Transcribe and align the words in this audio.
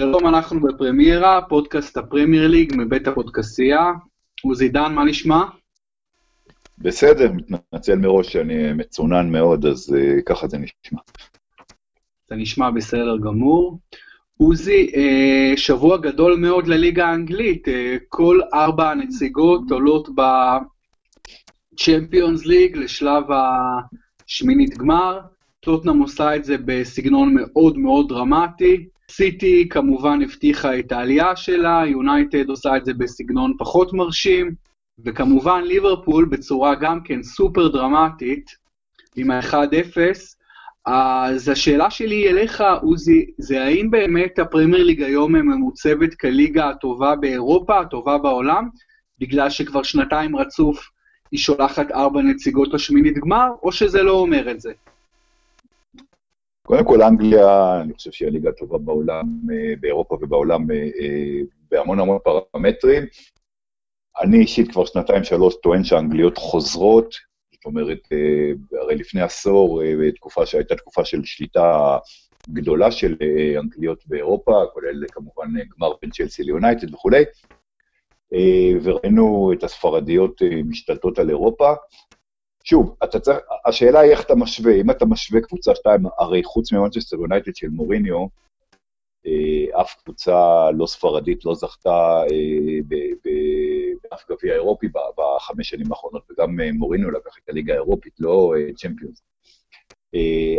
שלום, 0.00 0.26
אנחנו 0.26 0.60
בפרמיירה, 0.60 1.40
פודקאסט 1.48 1.96
הפרמייר 1.96 2.48
ליג 2.48 2.72
מבית 2.76 3.08
הפודקסייה. 3.08 3.92
עוזי 4.44 4.68
דן, 4.68 4.94
מה 4.94 5.04
נשמע? 5.04 5.44
בסדר, 6.78 7.32
מתנצל 7.32 7.96
מראש 7.96 8.32
שאני 8.32 8.72
מצונן 8.72 9.30
מאוד, 9.32 9.66
אז 9.66 9.96
uh, 9.96 10.22
ככה 10.26 10.48
זה 10.48 10.58
נשמע. 10.58 11.00
זה 12.28 12.36
נשמע 12.36 12.70
בסדר 12.70 13.16
גמור. 13.16 13.78
עוזי, 14.38 14.90
uh, 14.92 15.56
שבוע 15.56 15.96
גדול 15.96 16.36
מאוד 16.36 16.66
לליגה 16.66 17.06
האנגלית, 17.06 17.68
uh, 17.68 17.70
כל 18.08 18.40
ארבע 18.54 18.90
הנציגות 18.90 19.62
עולות 19.70 20.08
בצ'מפיונס 21.74 22.46
ליג 22.46 22.76
לשלב 22.76 23.24
השמינית 24.26 24.78
גמר. 24.78 25.20
טוטנאם 25.60 25.98
עושה 25.98 26.36
את 26.36 26.44
זה 26.44 26.56
בסגנון 26.64 27.34
מאוד 27.34 27.78
מאוד 27.78 28.08
דרמטי. 28.08 28.86
סיטי 29.10 29.68
כמובן 29.68 30.22
הבטיחה 30.22 30.78
את 30.78 30.92
העלייה 30.92 31.36
שלה, 31.36 31.82
יונייטד 31.86 32.48
עושה 32.48 32.76
את 32.76 32.84
זה 32.84 32.94
בסגנון 32.94 33.54
פחות 33.58 33.92
מרשים, 33.92 34.54
וכמובן 35.04 35.62
ליברפול 35.64 36.24
בצורה 36.24 36.74
גם 36.74 37.00
כן 37.04 37.22
סופר 37.22 37.68
דרמטית, 37.68 38.50
עם 39.16 39.30
ה-1-0. 39.30 39.96
אז 40.86 41.48
השאלה 41.48 41.90
שלי 41.90 42.28
אליך, 42.28 42.64
עוזי, 42.82 43.26
זה 43.38 43.62
האם 43.64 43.90
באמת 43.90 44.38
הפרמייר 44.38 44.84
ליג 44.84 45.02
היום 45.02 45.32
ממוצבת 45.32 46.14
כליגה 46.14 46.68
הטובה 46.68 47.16
באירופה, 47.16 47.80
הטובה 47.80 48.18
בעולם, 48.18 48.68
בגלל 49.18 49.50
שכבר 49.50 49.82
שנתיים 49.82 50.36
רצוף 50.36 50.88
היא 51.32 51.40
שולחת 51.40 51.90
ארבע 51.90 52.22
נציגות 52.22 52.74
לשמינית 52.74 53.18
גמר, 53.18 53.48
או 53.62 53.72
שזה 53.72 54.02
לא 54.02 54.12
אומר 54.12 54.50
את 54.50 54.60
זה? 54.60 54.72
קודם 56.70 56.84
כל, 56.84 57.02
אנגליה, 57.02 57.80
אני 57.80 57.94
חושב 57.94 58.10
שהיא 58.10 58.28
הליגה 58.28 58.48
הטובה 58.48 58.78
בעולם, 58.78 59.24
אה, 59.52 59.74
באירופה 59.80 60.18
ובעולם, 60.20 60.70
אה, 60.70 60.76
אה, 60.76 61.40
בהמון 61.70 62.00
המון 62.00 62.18
פרמטרים. 62.52 63.02
אני 64.20 64.38
אישית 64.38 64.70
כבר 64.70 64.84
שנתיים-שלוש 64.84 65.54
טוען 65.62 65.84
שהאנגליות 65.84 66.38
חוזרות, 66.38 67.14
זאת 67.54 67.64
אומרת, 67.64 68.08
הרי 68.82 68.94
לפני 68.94 69.22
עשור, 69.22 69.82
תקופה 70.16 70.46
שהייתה 70.46 70.76
תקופה 70.76 71.04
של 71.04 71.24
שליטה 71.24 71.98
גדולה 72.48 72.90
של 72.90 73.16
אנגליות 73.60 74.02
באירופה, 74.06 74.62
כולל 74.72 75.04
כמובן 75.12 75.48
גמר 75.76 75.92
בין 76.02 76.10
צ'לסי 76.10 76.42
ליונייטד 76.42 76.94
וכולי, 76.94 77.24
וראינו 78.82 79.52
את 79.52 79.64
הספרדיות 79.64 80.42
משתלטות 80.64 81.18
על 81.18 81.30
אירופה. 81.30 81.74
שוב, 82.64 82.96
אתה 83.04 83.20
צריך, 83.20 83.38
השאלה 83.66 84.00
היא 84.00 84.10
איך 84.10 84.24
אתה 84.24 84.34
משווה, 84.34 84.72
אם 84.80 84.90
אתה 84.90 85.04
משווה 85.04 85.40
קבוצה 85.40 85.74
שתיים, 85.74 86.00
הרי 86.18 86.44
חוץ 86.44 86.72
ממנצ'סטר 86.72 87.16
יונייטד 87.16 87.56
של 87.56 87.68
מוריניו, 87.68 88.26
אה, 89.26 89.80
אף 89.80 89.94
קבוצה 90.04 90.70
לא 90.70 90.86
ספרדית 90.86 91.44
לא 91.44 91.54
זכתה 91.54 92.22
אה, 92.30 92.96
באף 94.10 94.30
גביע 94.30 94.54
אירופי 94.54 94.86
בחמש 95.16 95.68
שנים 95.68 95.92
האחרונות, 95.92 96.22
וגם 96.30 96.60
אה, 96.60 96.72
מוריניו 96.72 97.10
לקח 97.10 97.38
את 97.44 97.48
הליגה 97.48 97.72
האירופית, 97.72 98.12
לא 98.20 98.54
צ'מפיונס. 98.76 99.22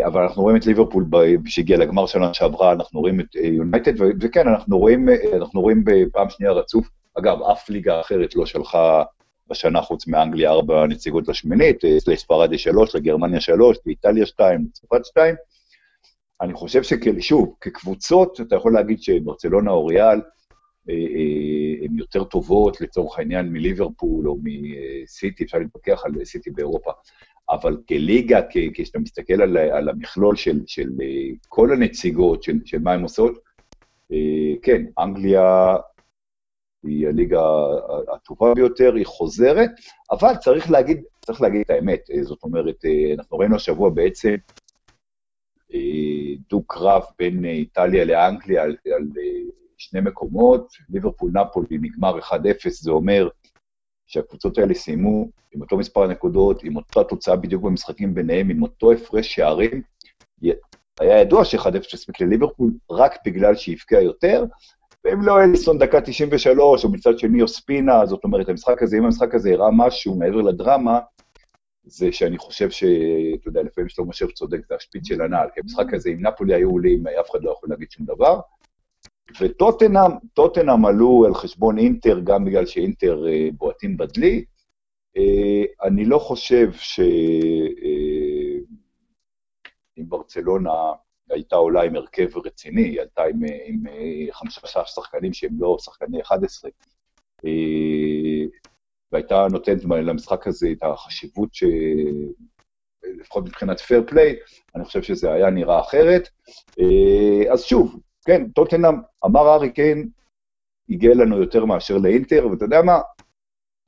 אבל 0.05 0.22
אנחנו 0.22 0.41
רואים 0.41 0.57
את 0.57 0.66
ליברפול 0.66 1.05
שהגיע 1.45 1.77
לגמר 1.77 2.05
שנה 2.05 2.33
שעברה, 2.33 2.72
אנחנו 2.72 2.99
רואים 2.99 3.19
את 3.19 3.35
יונייטד, 3.35 3.94
וכן, 4.22 4.47
אנחנו 4.47 4.79
רואים, 4.79 5.09
אנחנו 5.33 5.61
רואים 5.61 5.83
בפעם 5.85 6.29
שנייה 6.29 6.52
רצוף, 6.52 6.88
אגב, 7.19 7.41
אף 7.41 7.69
ליגה 7.69 7.99
אחרת 7.99 8.35
לא 8.35 8.45
שלחה 8.45 9.03
בשנה 9.52 9.81
חוץ 9.81 10.07
מאנגליה 10.07 10.51
ארבע 10.51 10.88
נציגות 10.88 11.28
לשמינית, 11.28 11.85
אה, 11.85 11.97
לספרד 12.07 12.53
יש 12.53 12.63
שלוש, 12.63 12.95
לגרמניה 12.95 13.39
שלוש, 13.39 13.78
לאיטליה 13.85 14.25
שתיים, 14.25 14.66
לצרפת 14.69 15.06
שתיים. 15.06 15.35
אני 16.41 16.53
חושב 16.53 16.84
ששוב, 16.84 17.56
כקבוצות, 17.62 18.41
אתה 18.41 18.56
יכול 18.56 18.73
להגיד 18.73 19.01
שברצלונה 19.01 19.72
או 19.72 19.85
ריאל 19.85 20.22
אה, 20.89 20.94
אה, 20.94 21.85
הן 21.85 21.97
יותר 21.97 22.23
טובות 22.23 22.81
לצורך 22.81 23.19
העניין 23.19 23.50
מליברפול 23.50 24.28
או 24.28 24.38
מסיטי, 24.44 25.44
אפשר 25.44 25.57
להתווכח 25.57 26.01
על 26.06 26.25
סיטי 26.25 26.51
באירופה, 26.51 26.91
אבל 27.50 27.78
כליגה, 27.88 28.39
כשאתה 28.73 29.00
מסתכל 29.00 29.41
על, 29.41 29.57
על 29.57 29.89
המכלול 29.89 30.35
של, 30.35 30.59
של 30.68 30.89
כל 31.47 31.73
הנציגות, 31.73 32.44
של, 32.44 32.53
של 32.66 32.79
מה 32.79 32.94
הן 32.94 33.03
עושות, 33.03 33.33
כן, 34.62 34.81
אנגליה 35.00 35.75
היא 36.84 37.08
הליגה 37.08 37.42
הטובה 38.16 38.53
ביותר, 38.53 38.94
היא 38.96 39.06
חוזרת, 39.06 39.69
אבל 40.12 40.36
צריך 40.36 40.72
להגיד, 40.72 41.03
צריך 41.25 41.42
להגיד 41.42 41.62
את 41.62 41.69
האמת, 41.69 42.00
אה, 42.12 42.24
זאת 42.24 42.44
אומרת, 42.44 42.86
אה, 42.86 43.14
אנחנו 43.14 43.38
ראינו 43.38 43.56
השבוע 43.56 43.90
בעצם 43.90 44.36
אה, 45.74 45.80
דו-קרב 46.50 47.03
בין 47.19 47.46
איטליה 47.46 48.06
לאנגליה 48.06 48.64
על, 48.64 48.75
על 48.96 49.08
שני 49.78 50.02
מקומות, 50.02 50.74
ליברפול 50.90 51.31
נפולי 51.34 51.78
נגמר 51.81 52.19
1-0, 52.19 52.34
זה 52.69 52.92
אומר 52.92 53.30
שהקבוצות 54.08 54.58
האלה 54.58 54.74
סיימו 54.74 55.30
עם 55.52 55.62
אותו 55.62 55.78
מספר 55.78 56.08
נקודות, 56.08 56.63
עם 56.63 56.75
אותה 56.75 57.03
תוצאה 57.03 57.36
בדיוק 57.36 57.63
במשחקים 57.63 58.13
ביניהם, 58.13 58.50
עם 58.50 58.63
אותו 58.63 58.92
הפרש 58.92 59.36
שערים. 59.36 59.81
היה 61.00 61.22
ידוע 61.22 61.46
ש-1-0 61.46 61.94
הספיק 61.94 62.22
לליברפול 62.22 62.72
רק 62.92 63.16
בגלל 63.25 63.56
שהבקיע 63.56 64.02
יותר, 64.02 64.46
ואם 65.06 65.22
לא 65.22 65.44
אליסון 65.44 65.78
דקה 65.78 66.01
93, 66.01 66.85
או 66.85 66.91
מצד 66.91 67.19
שני 67.19 67.41
אוספינה, 67.41 68.06
זאת 68.06 68.23
אומרת, 68.23 68.50
המשחק 68.50 68.84
הזה, 68.84 68.97
אם 68.97 69.06
המשחק 69.06 69.35
הזה 69.35 69.53
הראה 69.53 69.69
משהו 69.72 70.16
מעבר 70.16 70.41
לדרמה, 70.41 71.00
זה 71.84 72.12
שאני 72.12 72.38
חושב 72.38 72.69
ש... 72.69 72.84
אתה 72.84 73.50
יודע, 73.50 73.62
לפעמים 73.63 73.89
שלמה 73.89 74.13
שרף 74.13 74.31
צודק, 74.31 74.59
זה 74.69 74.75
השפיץ 74.75 75.07
של 75.07 75.22
הנעל, 75.22 75.47
כי 75.53 75.59
המשחק 75.59 75.94
הזה, 75.94 76.09
אם 76.09 76.28
נפולי 76.28 76.53
היו 76.53 76.69
עולים, 76.69 77.07
אף 77.07 77.31
אחד 77.31 77.44
לא 77.44 77.51
יכול 77.51 77.69
להגיד 77.69 77.91
שום 77.91 78.06
דבר. 78.06 78.39
וטוטנאם, 79.41 80.12
טוטנאם 80.34 80.85
עלו 80.85 81.25
על 81.25 81.33
חשבון 81.33 81.78
אינטר, 81.78 82.19
גם 82.23 82.45
בגלל 82.45 82.66
שאינטר 82.66 83.28
אה, 83.28 83.50
בועטים 83.57 83.97
בדלי. 83.97 84.45
אה, 85.18 85.63
אני 85.83 86.06
לא 86.06 86.19
חושב 86.19 86.72
שאם 86.72 87.03
אה, 90.00 90.03
ברצלונה 90.07 90.73
הייתה 91.31 91.56
עולה 91.56 91.81
עם 91.81 91.96
הרכב 91.96 92.38
רציני, 92.46 92.81
היא 92.81 93.02
עלתה 93.02 93.24
עם, 93.24 93.40
עם 93.66 93.88
אה, 93.88 94.34
חמישה 94.34 94.86
שחקנים 94.86 95.34
שהם 95.34 95.52
לא 95.59 95.78
שחקני 95.80 96.22
11, 96.22 96.72
אה, 97.46 97.52
והייתה 99.12 99.47
נותנת 99.52 99.84
למשחק 99.84 100.47
הזה 100.47 100.68
את 100.72 100.84
החשיבות 100.84 101.53
ש... 101.53 101.64
לפחות 103.03 103.46
מבחינת 103.46 103.80
פייר 103.80 104.03
פליי, 104.08 104.36
אני 104.75 104.86
חושב 104.86 105.02
שזה 105.02 105.34
היה 105.34 105.50
נראה 105.50 105.80
אחרת. 105.80 106.30
אה, 106.80 107.53
אז 107.53 107.63
שוב, 107.63 108.00
כן, 108.25 108.50
טוטנאם, 108.50 108.96
אמר 109.25 109.56
ארי 109.56 109.72
קיין, 109.72 110.09
הגיע 110.90 111.13
לנו 111.13 111.42
יותר 111.42 111.66
מאשר 111.66 111.98
לאינטר, 111.98 112.48
ואתה 112.52 112.66
יודע 112.66 112.81
מה? 112.81 113.00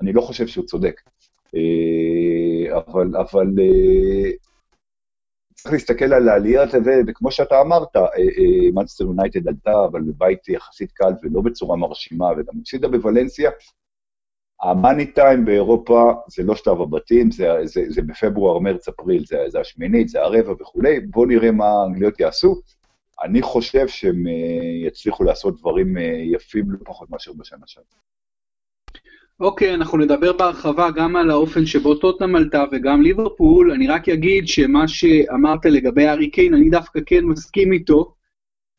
אני 0.02 0.14
לא 0.14 0.22
חושב 0.22 0.48
שהוא 0.48 0.66
צודק. 0.66 1.02
אבל, 2.74 3.18
אבל 3.18 3.48
צריך 5.56 5.74
להסתכל 5.74 6.14
על 6.14 6.30
העלייה 6.30 6.64
הזה, 6.64 7.02
וכמו 7.08 7.32
שאתה 7.32 7.62
אמרת, 7.62 7.96
מנסטר 8.74 9.04
אה, 9.04 9.10
יונייטד 9.10 9.48
אה, 9.48 9.52
עלתה, 9.54 9.86
אבל 9.86 10.02
בבית 10.02 10.50
יחסית 10.50 10.92
קל 10.92 11.14
ולא 11.24 11.42
בצורה 11.42 11.78
מרשימה, 11.78 12.26
וגם 12.32 12.54
הפסידה 12.62 12.88
בוולנסיה. 12.88 13.52
המאני 14.62 15.06
טיים 15.06 15.46
באירופה 15.46 16.14
זה 16.28 16.44
לא 16.44 16.56
שלב 16.56 16.82
הבתים, 16.82 17.32
זה, 17.32 17.48
זה, 17.64 17.82
זה 17.90 18.02
בפברואר, 18.02 18.60
מרץ, 18.60 18.88
אפריל, 18.88 19.26
זה, 19.26 19.38
זה 19.48 19.60
השמינית, 19.60 20.10
זה 20.10 20.22
הרבע 20.22 20.54
וכולי, 20.60 21.00
בואו 21.00 21.26
נראה 21.26 21.52
מה 21.52 21.66
האנגליות 21.66 22.20
יעשו. 22.20 22.56
אני 23.24 23.42
חושב 23.42 23.88
שהם 23.88 24.28
אה, 24.28 24.88
יצליחו 24.88 25.24
לעשות 25.24 25.60
דברים 25.60 25.98
יפים 26.34 26.72
לא 26.72 26.78
פחות 26.86 27.10
מאשר 27.10 27.34
בשנה 27.34 27.64
שעברה. 27.66 28.00
אוקיי, 29.40 29.74
אנחנו 29.74 29.98
נדבר 29.98 30.34
בהרחבה 30.34 30.92
גם 30.92 31.16
על 31.16 31.30
האופן 31.30 31.66
שבו 31.66 31.96
טוטנאם 31.96 32.36
עלתה 32.36 32.64
וגם 32.72 33.02
ליברפול. 33.02 33.72
אני 33.72 33.88
רק 33.88 34.10
אגיד 34.10 34.48
שמה 34.48 34.88
שאמרת 34.88 35.66
לגבי 35.66 36.08
הארי 36.08 36.30
קיין, 36.30 36.54
אני 36.54 36.70
דווקא 36.70 37.00
כן 37.06 37.26
מסכים 37.26 37.74
איתו, 37.74 38.14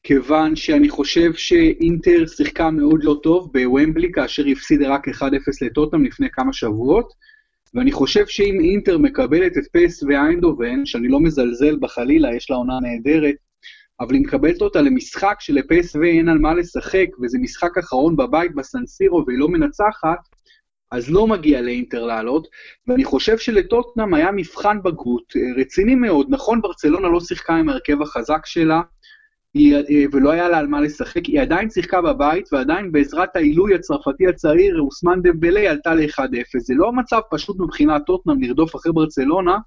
כיוון 0.02 0.56
שאני 0.56 0.88
חושב 0.88 1.32
שאינטר 1.34 2.26
שיחקה 2.26 2.70
מאוד 2.70 3.04
לא 3.04 3.20
טוב 3.22 3.50
בוומבלי, 3.52 4.12
כאשר 4.12 4.46
הפסידה 4.46 4.94
רק 4.94 5.08
1-0 5.08 5.22
לטוטנאם 5.62 6.04
לפני 6.04 6.30
כמה 6.30 6.52
שבועות, 6.52 7.12
ואני 7.74 7.92
חושב 7.92 8.26
שאם 8.26 8.58
אינטר 8.60 8.98
מקבלת 8.98 9.58
את 9.58 9.64
פייס 9.72 10.02
ואיינדובן, 10.02 10.86
שאני 10.86 11.08
לא 11.08 11.20
מזלזל 11.20 11.76
בחלילה, 11.80 12.34
יש 12.34 12.50
לה 12.50 12.56
עונה 12.56 12.80
נהדרת, 12.82 13.34
אבל 14.00 14.14
היא 14.14 14.22
מקבלת 14.22 14.62
אותה 14.62 14.80
למשחק 14.80 15.36
שלפייס 15.40 15.96
ואין 15.96 16.28
על 16.28 16.38
מה 16.38 16.54
לשחק, 16.54 17.06
וזה 17.22 17.38
משחק 17.38 17.78
אחרון 17.78 18.16
בבית 18.16 18.54
בסנסירו 18.54 19.24
והיא 19.26 19.38
לא 19.38 19.48
מנצחת, 19.48 20.33
אז 20.94 21.10
לא 21.10 21.26
מגיע 21.26 21.60
לאינטר 21.60 22.04
לעלות, 22.06 22.48
ואני 22.86 23.04
חושב 23.04 23.38
שלטוטנאם 23.38 24.14
היה 24.14 24.32
מבחן 24.32 24.82
בגרות 24.82 25.32
אה, 25.36 25.60
רציני 25.60 25.94
מאוד. 25.94 26.26
נכון, 26.30 26.60
ברצלונה 26.60 27.08
לא 27.08 27.20
שיחקה 27.20 27.54
עם 27.54 27.68
ההרכב 27.68 28.02
החזק 28.02 28.46
שלה, 28.46 28.80
אה, 29.56 30.04
ולא 30.12 30.30
היה 30.30 30.48
לה 30.48 30.58
על 30.58 30.66
מה 30.66 30.80
לשחק, 30.80 31.26
היא 31.26 31.40
עדיין 31.40 31.70
שיחקה 31.70 32.02
בבית, 32.02 32.52
ועדיין 32.52 32.92
בעזרת 32.92 33.36
העילוי 33.36 33.74
הצרפתי 33.74 34.26
הצעיר, 34.26 34.80
אוסמן 34.80 35.22
דמבלי 35.22 35.68
עלתה 35.68 35.94
ל-1-0. 35.94 36.58
זה 36.58 36.74
לא 36.76 36.92
מצב 36.92 37.20
פשוט 37.30 37.56
מבחינת 37.60 38.02
טוטנאם 38.06 38.42
לרדוף 38.42 38.76
אחרי 38.76 38.92
ברצלונה, 38.92 39.58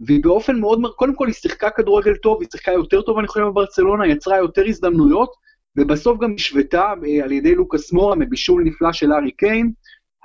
והיא 0.00 0.22
באופן 0.22 0.60
מאוד, 0.60 0.80
קודם 0.96 1.14
כל 1.14 1.26
היא 1.26 1.34
שיחקה 1.34 1.70
כדורגל 1.70 2.14
טוב, 2.14 2.40
היא 2.40 2.48
שיחקה 2.52 2.72
יותר 2.72 3.02
טוב, 3.02 3.18
אני 3.18 3.28
חושב, 3.28 3.44
בברצלונה, 3.44 4.06
יצרה 4.06 4.36
יותר 4.36 4.62
הזדמנויות, 4.66 5.30
ובסוף 5.78 6.18
גם 6.20 6.32
נשוותה 6.32 6.94
אה, 7.06 7.24
על 7.24 7.32
ידי 7.32 7.54
לוקאס 7.54 7.92
מורה 7.92 8.16
מבישול 8.16 8.62
נפלא 8.64 8.92
של 8.92 9.12
ארי 9.12 9.30
קיין. 9.30 9.72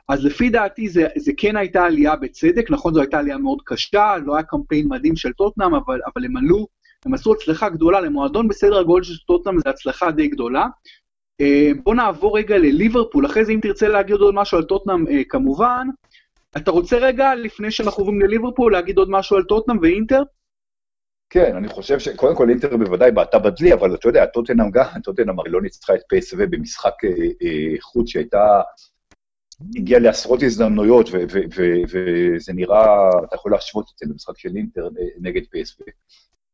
אז 0.10 0.26
לפי 0.26 0.50
דעתי 0.50 0.90
זה, 0.90 1.08
זה 1.18 1.32
כן 1.38 1.58
הייתה 1.58 1.86
עלייה 1.86 2.16
בצדק, 2.16 2.72
נכון 2.72 2.94
זו 2.94 3.00
הייתה 3.00 3.20
עלייה 3.20 3.38
מאוד 3.38 3.60
קשה, 3.66 4.16
לא 4.26 4.36
היה 4.36 4.44
קמפיין 4.44 4.88
מדהים 4.88 5.16
של 5.16 5.34
טוטנאם, 5.34 5.76
אבל, 5.76 6.00
אבל 6.06 6.26
הם 6.26 6.38
עלו, 6.38 6.68
הם 7.06 7.14
עשו 7.14 7.34
הצלחה 7.34 7.70
גדולה 7.70 8.02
למועדון 8.02 8.48
בסדר 8.48 8.78
הגודל 8.78 9.04
של 9.04 9.18
טוטנאם, 9.28 9.60
זו 9.60 9.70
הצלחה 9.70 10.12
די 10.12 10.28
גדולה. 10.28 10.68
אה, 11.42 11.72
בוא 11.84 11.96
נעבור 11.96 12.38
רגע 12.38 12.58
לליברפול, 12.58 13.26
אחרי 13.26 13.46
זה 13.46 13.52
אם 13.52 13.60
תרצה 13.62 13.88
להגיד 13.88 14.16
עוד 14.16 14.36
משהו 14.36 14.58
על 14.58 14.64
טוטנאם 14.64 15.08
אה, 15.08 15.22
כמובן. 15.30 15.88
אתה 16.58 16.72
רוצה 16.72 16.98
רגע, 16.98 17.36
לפני 17.36 17.72
שאנחנו 17.72 18.02
עוברים 18.02 18.22
לליברפול, 18.22 18.72
להגיד 18.72 18.98
עוד 18.98 19.10
משהו 19.10 19.38
על 19.38 19.44
טוטנאם 19.44 19.78
ואינטר? 19.82 20.24
כן, 21.30 21.56
אני 21.56 21.68
חושב 21.68 22.00
שקודם 22.00 22.36
כל 22.36 22.50
אינטר 22.50 22.78
בוודאי 22.78 23.12
בעטה 23.12 23.40
בדלי, 23.40 23.74
אבל 23.74 23.96
אתה 23.96 24.08
יודע, 24.08 24.26
טוטנאם 24.26 24.72
גם, 24.72 24.86
טוטנאם 25.04 25.40
הרי 25.40 25.50
לא 25.50 25.62
ניצחה 25.62 25.96
את 25.96 26.02
פסו 26.10 26.38
במשחק 26.38 26.94
אה, 27.04 27.10
אה, 27.42 27.76
חוץ 27.82 28.10
שהייתה, 28.10 28.62
הגיעה 29.76 30.00
לעשרות 30.00 30.44
הזדמנויות, 30.44 31.10
וזה 31.90 32.54
נראה, 32.54 33.10
אתה 33.24 33.36
יכול 33.36 33.52
להשוות 33.52 33.90
את 33.94 33.98
זה 33.98 34.06
למשחק 34.10 34.38
של 34.38 34.56
אינטר 34.56 34.90
נגד 35.20 35.42
פסו. 35.52 35.84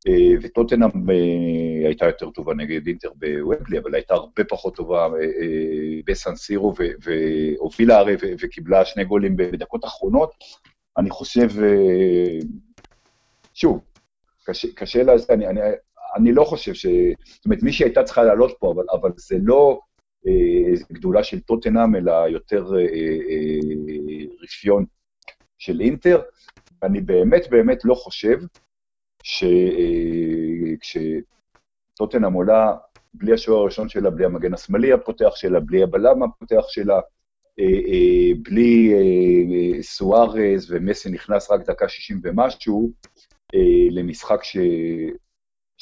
אה, 0.08 0.36
וטוטנאם 0.42 1.10
אה, 1.10 1.88
הייתה 1.88 2.06
יותר 2.06 2.30
טובה 2.30 2.54
נגד 2.54 2.88
אינטר 2.88 3.10
בוובלי, 3.16 3.80
אבל 3.80 3.96
הייתה 3.96 4.14
הרבה 4.14 4.44
פחות 4.50 4.76
טובה 4.76 5.06
אה, 5.06 6.00
בסן 6.06 6.36
סירו, 6.36 6.74
והובילה 7.04 7.98
הרי 7.98 8.16
וקיבלה 8.22 8.86
שני 8.86 9.06
גולים 9.06 9.38
בדקות 9.38 9.86
אחרונות. 9.86 10.32
אני 10.98 11.10
חושב, 11.10 11.48
שוב, 13.54 13.80
קשה, 14.46 14.68
קשה 14.76 15.04
לזה, 15.04 15.34
אני, 15.34 15.48
אני, 15.48 15.60
אני 16.16 16.32
לא 16.32 16.44
חושב 16.44 16.74
ש... 16.74 16.86
זאת 17.26 17.46
אומרת, 17.46 17.64
מי 17.64 17.72
שהייתה 17.72 18.04
צריכה 18.04 18.24
לעלות 18.24 18.56
פה, 18.60 18.72
אבל, 18.72 18.84
אבל 18.94 19.12
זה 19.16 19.38
לא 19.42 19.80
גדולה 20.92 21.24
של 21.24 21.40
טוטנאם, 21.40 21.96
אלא 21.96 22.12
יותר 22.12 22.66
אה, 22.76 22.82
אה, 22.82 23.60
רפיון 24.44 24.86
של 25.58 25.82
אינטר. 25.82 26.22
אני 26.84 27.02
באמת 27.02 27.50
באמת 27.50 27.86
לא 27.86 27.94
חושב 27.94 28.40
שכשטוטנאם 30.84 32.34
עולה 32.34 32.76
בלי 33.14 33.34
השוער 33.34 33.60
הראשון 33.60 33.90
שלה, 33.90 34.10
בלי 34.10 34.26
המגן 34.26 34.54
השמאלי 34.54 34.94
הפותח 34.94 35.36
שלה, 35.36 35.60
בלי 35.60 35.84
הבלם 35.84 36.24
הפותח 36.24 36.64
שלה, 36.68 37.00
אה, 37.60 37.66
אה, 37.66 38.32
בלי 38.42 38.94
אה, 38.94 39.84
סוארז 39.84 40.72
ומסי 40.72 41.10
נכנס 41.10 41.52
רק 41.52 41.62
דקה 41.70 41.90
60 41.90 42.22
ומשהו, 42.24 42.92
למשחק 43.92 44.44
ש... 44.44 44.58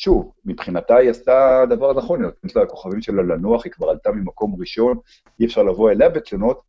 שוב, 0.03 0.31
מבחינתה 0.45 0.95
היא 0.95 1.09
עשתה 1.09 1.63
דבר 1.69 1.93
נכון, 1.93 2.19
היא 2.19 2.25
נותנת 2.25 2.55
לכוכבים 2.55 3.01
שלה 3.01 3.23
לנוח, 3.23 3.65
היא 3.65 3.71
כבר 3.71 3.89
עלתה 3.89 4.11
ממקום 4.11 4.55
ראשון, 4.59 4.97
אי 5.39 5.45
אפשר 5.45 5.63
לבוא 5.63 5.91
אליה 5.91 6.09
בתלונות, 6.09 6.61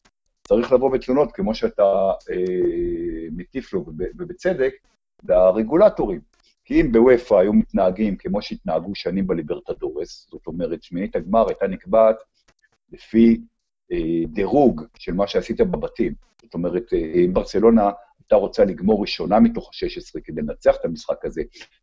צריך 0.49 0.73
לבוא 0.73 0.93
בתלונות, 0.93 1.33
כמו 1.33 1.55
שאתה 1.55 2.13
אה, 2.31 3.27
מטיף 3.33 3.73
לו, 3.73 3.85
ובצדק, 4.19 4.73
לרגולטורים. 5.29 6.21
כי 6.65 6.81
אם 6.81 6.93
בוופא 6.93 7.35
היו 7.35 7.53
מתנהגים 7.53 8.17
כמו 8.17 8.43
שהתנהגו 8.43 8.95
שנים 8.95 9.27
בליברטדורס, 9.27 10.29
זאת 10.31 10.47
אומרת, 10.47 10.83
שמינית 10.83 11.17
הגמר 11.17 11.49
הייתה 11.49 11.67
נקבעת 11.67 12.17
לפי 12.93 13.41
אה, 13.93 13.99
דירוג 14.27 14.83
של 14.99 15.13
מה 15.13 15.27
שעשית 15.27 15.61
בבתים. 15.61 16.15
זאת 16.43 16.55
אומרת, 16.55 16.93
אה, 16.93 16.99
אם 16.99 17.35
ברצלונה 17.35 17.91
הייתה 18.23 18.37
רוצה 18.37 18.65
לגמור 18.65 19.01
ראשונה 19.01 19.41
מתוך 19.41 19.71
ה-16 19.71 20.21
כדי 20.25 20.43
לנצח 20.43 20.77
את 20.77 20.85
המשחק 20.85 21.25
הזה, 21.25 21.43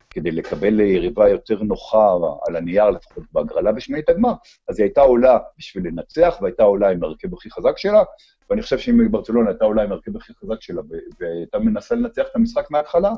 כדי 0.09 0.31
לקבל 0.31 0.79
יריבה 0.79 1.29
יותר 1.29 1.63
נוחה 1.63 2.13
על 2.47 2.55
הנייר, 2.55 2.89
לפחות 2.89 3.23
בהגרלה 3.31 3.71
בשמינית 3.71 4.09
הגמר, 4.09 4.33
אז 4.69 4.79
היא 4.79 4.85
הייתה 4.85 5.01
עולה 5.01 5.37
בשביל 5.57 5.87
לנצח, 5.87 6.37
והייתה 6.41 6.63
עולה 6.63 6.89
עם 6.89 7.03
ההרכב 7.03 7.33
הכי 7.33 7.51
חזק 7.51 7.77
שלה, 7.77 8.03
ואני 8.49 8.61
חושב 8.61 8.77
שאם 8.77 9.11
ברצלונה 9.11 9.49
הייתה 9.49 9.65
עולה 9.65 9.83
עם 9.83 9.91
ההרכב 9.91 10.17
הכי 10.17 10.33
חזק 10.33 10.61
שלה 10.61 10.81
והייתה 11.19 11.59
מנסה 11.59 11.95
לנצח 11.95 12.23
את 12.31 12.35
המשחק 12.35 12.71
מההתחלה, 12.71 13.11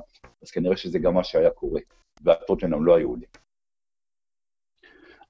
אז 0.43 0.51
כנראה 0.51 0.77
שזה 0.77 0.99
גם 0.99 1.13
מה 1.13 1.23
שהיה 1.23 1.49
קורה, 1.49 1.81
והטוטנאם 2.23 2.85
לא 2.85 2.95
היו 2.95 3.09
עולים. 3.09 3.29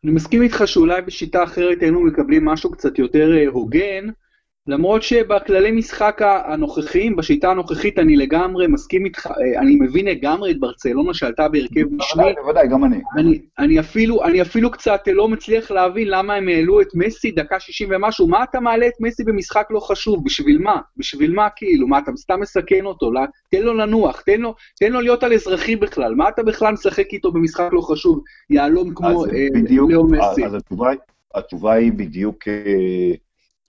אני 0.03 0.11
מסכים 0.11 0.41
איתך 0.41 0.61
שאולי 0.65 1.01
בשיטה 1.01 1.43
אחרת 1.43 1.81
היינו 1.81 2.01
מקבלים 2.01 2.45
משהו 2.45 2.71
קצת 2.71 2.99
יותר 2.99 3.37
אה, 3.37 3.47
הוגן, 3.47 4.07
למרות 4.67 5.03
שבכללי 5.03 5.71
משחק 5.71 6.21
הנוכחיים, 6.21 7.15
בשיטה 7.15 7.51
הנוכחית, 7.51 7.99
אני 7.99 8.15
לגמרי 8.15 8.67
מסכים 8.67 9.05
איתך, 9.05 9.27
אה, 9.27 9.59
אני 9.59 9.75
מבין 9.75 10.05
לגמרי 10.05 10.51
את 10.51 10.59
ברצלונה 10.59 11.13
שעלתה 11.13 11.47
בהרכב 11.47 11.83
משני. 11.91 12.33
בוודאי, 12.41 12.67
גם 12.67 12.83
אני. 12.83 13.01
אני, 13.17 13.41
אני, 13.59 13.79
אפילו, 13.79 14.23
אני 14.23 14.41
אפילו 14.41 14.71
קצת 14.71 15.01
לא 15.07 15.27
מצליח 15.27 15.71
להבין 15.71 16.07
למה 16.07 16.33
הם 16.33 16.47
העלו 16.47 16.81
את 16.81 16.87
מסי 16.93 17.31
דקה 17.31 17.59
60 17.59 17.89
ומשהו. 17.91 18.27
מה 18.27 18.43
אתה 18.43 18.59
מעלה 18.59 18.87
את 18.87 18.93
מסי 18.99 19.23
במשחק 19.23 19.67
לא 19.69 19.79
חשוב? 19.79 20.25
בשביל 20.25 20.57
מה? 20.57 20.79
בשביל 20.97 21.33
מה 21.33 21.47
כאילו? 21.55 21.87
מה, 21.87 21.99
אתה 21.99 22.11
סתם 22.15 22.39
מסכן 22.39 22.85
אותו? 22.85 23.11
לא, 23.13 23.21
תן 23.51 23.61
לו 23.61 23.73
לנוח, 23.73 24.21
תן 24.21 24.41
לו, 24.41 24.55
תן 24.79 24.91
לו 24.91 25.01
להיות 25.01 25.23
על 25.23 25.33
אזרחי 25.33 25.75
בכלל. 25.75 26.15
מה 26.15 26.29
אתה 26.29 26.43
בכלל 26.43 26.73
משחק 26.73 27.13
איתו 27.13 27.31
במשחק 27.31 27.69
לא 27.71 27.81
חשוב? 27.81 28.23
יהלום 28.49 28.93
כמו 28.93 29.25
אה, 29.25 29.47
לאו 29.89 30.07
מסי. 30.07 30.45
אז 30.45 30.53
התשובה, 30.53 30.89
התשובה 31.35 31.73
היא 31.73 31.91
בדיוק... 31.91 32.47
אה... 32.47 33.13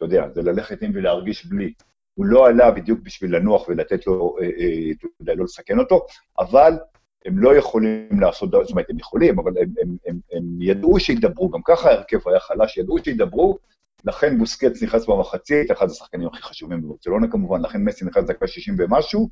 אתה 0.04 0.14
יודע, 0.14 0.28
זה 0.34 0.42
ללכת 0.42 0.82
עם 0.82 0.90
ולהרגיש 0.94 1.46
בלי. 1.46 1.72
הוא 2.14 2.26
לא 2.26 2.48
עלה 2.48 2.70
בדיוק 2.70 3.00
בשביל 3.02 3.36
לנוח 3.36 3.68
ולתת 3.68 4.06
לו, 4.06 4.36
אה, 4.40 4.44
אה, 4.44 4.90
אתה 4.98 5.06
יודע, 5.20 5.34
לא 5.34 5.44
לסכן 5.44 5.78
אותו, 5.78 6.06
אבל 6.38 6.78
הם 7.24 7.38
לא 7.38 7.56
יכולים 7.56 8.20
לעשות, 8.20 8.50
זאת 8.50 8.70
אומרת, 8.70 8.90
הם 8.90 8.98
יכולים, 8.98 9.38
אבל 9.38 9.52
הם, 9.58 9.74
הם, 9.82 9.96
הם, 10.06 10.18
הם 10.32 10.62
ידעו 10.62 11.00
שידברו, 11.00 11.50
גם 11.50 11.60
ככה 11.64 11.90
ההרכב 11.90 12.28
היה 12.28 12.40
חלש, 12.40 12.76
ידעו 12.76 12.98
שידברו, 13.04 13.58
לכן 14.04 14.38
בוסקץ 14.38 14.82
נכנס 14.82 15.06
במחצית, 15.06 15.70
אחד 15.70 15.86
השחקנים 15.90 16.28
הכי 16.28 16.42
חשובים 16.42 16.82
בברצלונה 16.82 17.28
כמובן, 17.28 17.60
לכן 17.62 17.84
מסי 17.84 18.04
נכנס 18.04 18.24
דקה 18.24 18.46
60 18.46 18.76
ומשהו, 18.78 19.28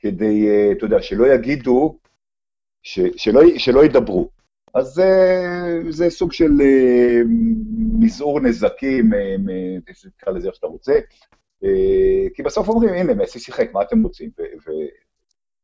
כדי, 0.00 0.48
אה, 0.48 0.72
אתה 0.72 0.84
יודע, 0.84 1.02
שלא 1.02 1.26
יגידו, 1.26 1.98
ש, 2.82 3.00
שלא, 3.16 3.40
שלא 3.58 3.84
ידברו. 3.84 4.28
אז 4.74 4.86
זה, 4.86 5.10
זה 5.88 6.10
סוג 6.10 6.32
של 6.32 6.50
אה, 6.60 7.20
מזעור 8.00 8.40
נזקים, 8.40 9.14
אה, 9.14 9.36
תקרא 10.16 10.32
לזה 10.32 10.48
איך 10.48 10.54
שאתה 10.54 10.66
רוצה, 10.66 10.92
אה, 11.64 12.28
כי 12.34 12.42
בסוף 12.42 12.68
אומרים, 12.68 12.94
הנה, 12.94 13.14
מסי 13.14 13.38
שיחק, 13.38 13.72
מה 13.72 13.82
אתם 13.82 14.02
רוצים? 14.02 14.30
ו, 14.38 14.42
ו, 14.42 14.70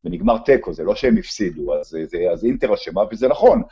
ונגמר 0.05 0.39
תיקו, 0.39 0.73
זה 0.73 0.85
לא 0.85 0.95
שהם 0.95 1.17
הפסידו, 1.17 1.75
אז, 1.75 1.87
זה, 1.87 2.19
אז 2.33 2.45
אינטר 2.45 2.75
אשמה, 2.75 3.03
וזה 3.13 3.29
נכון, 3.29 3.63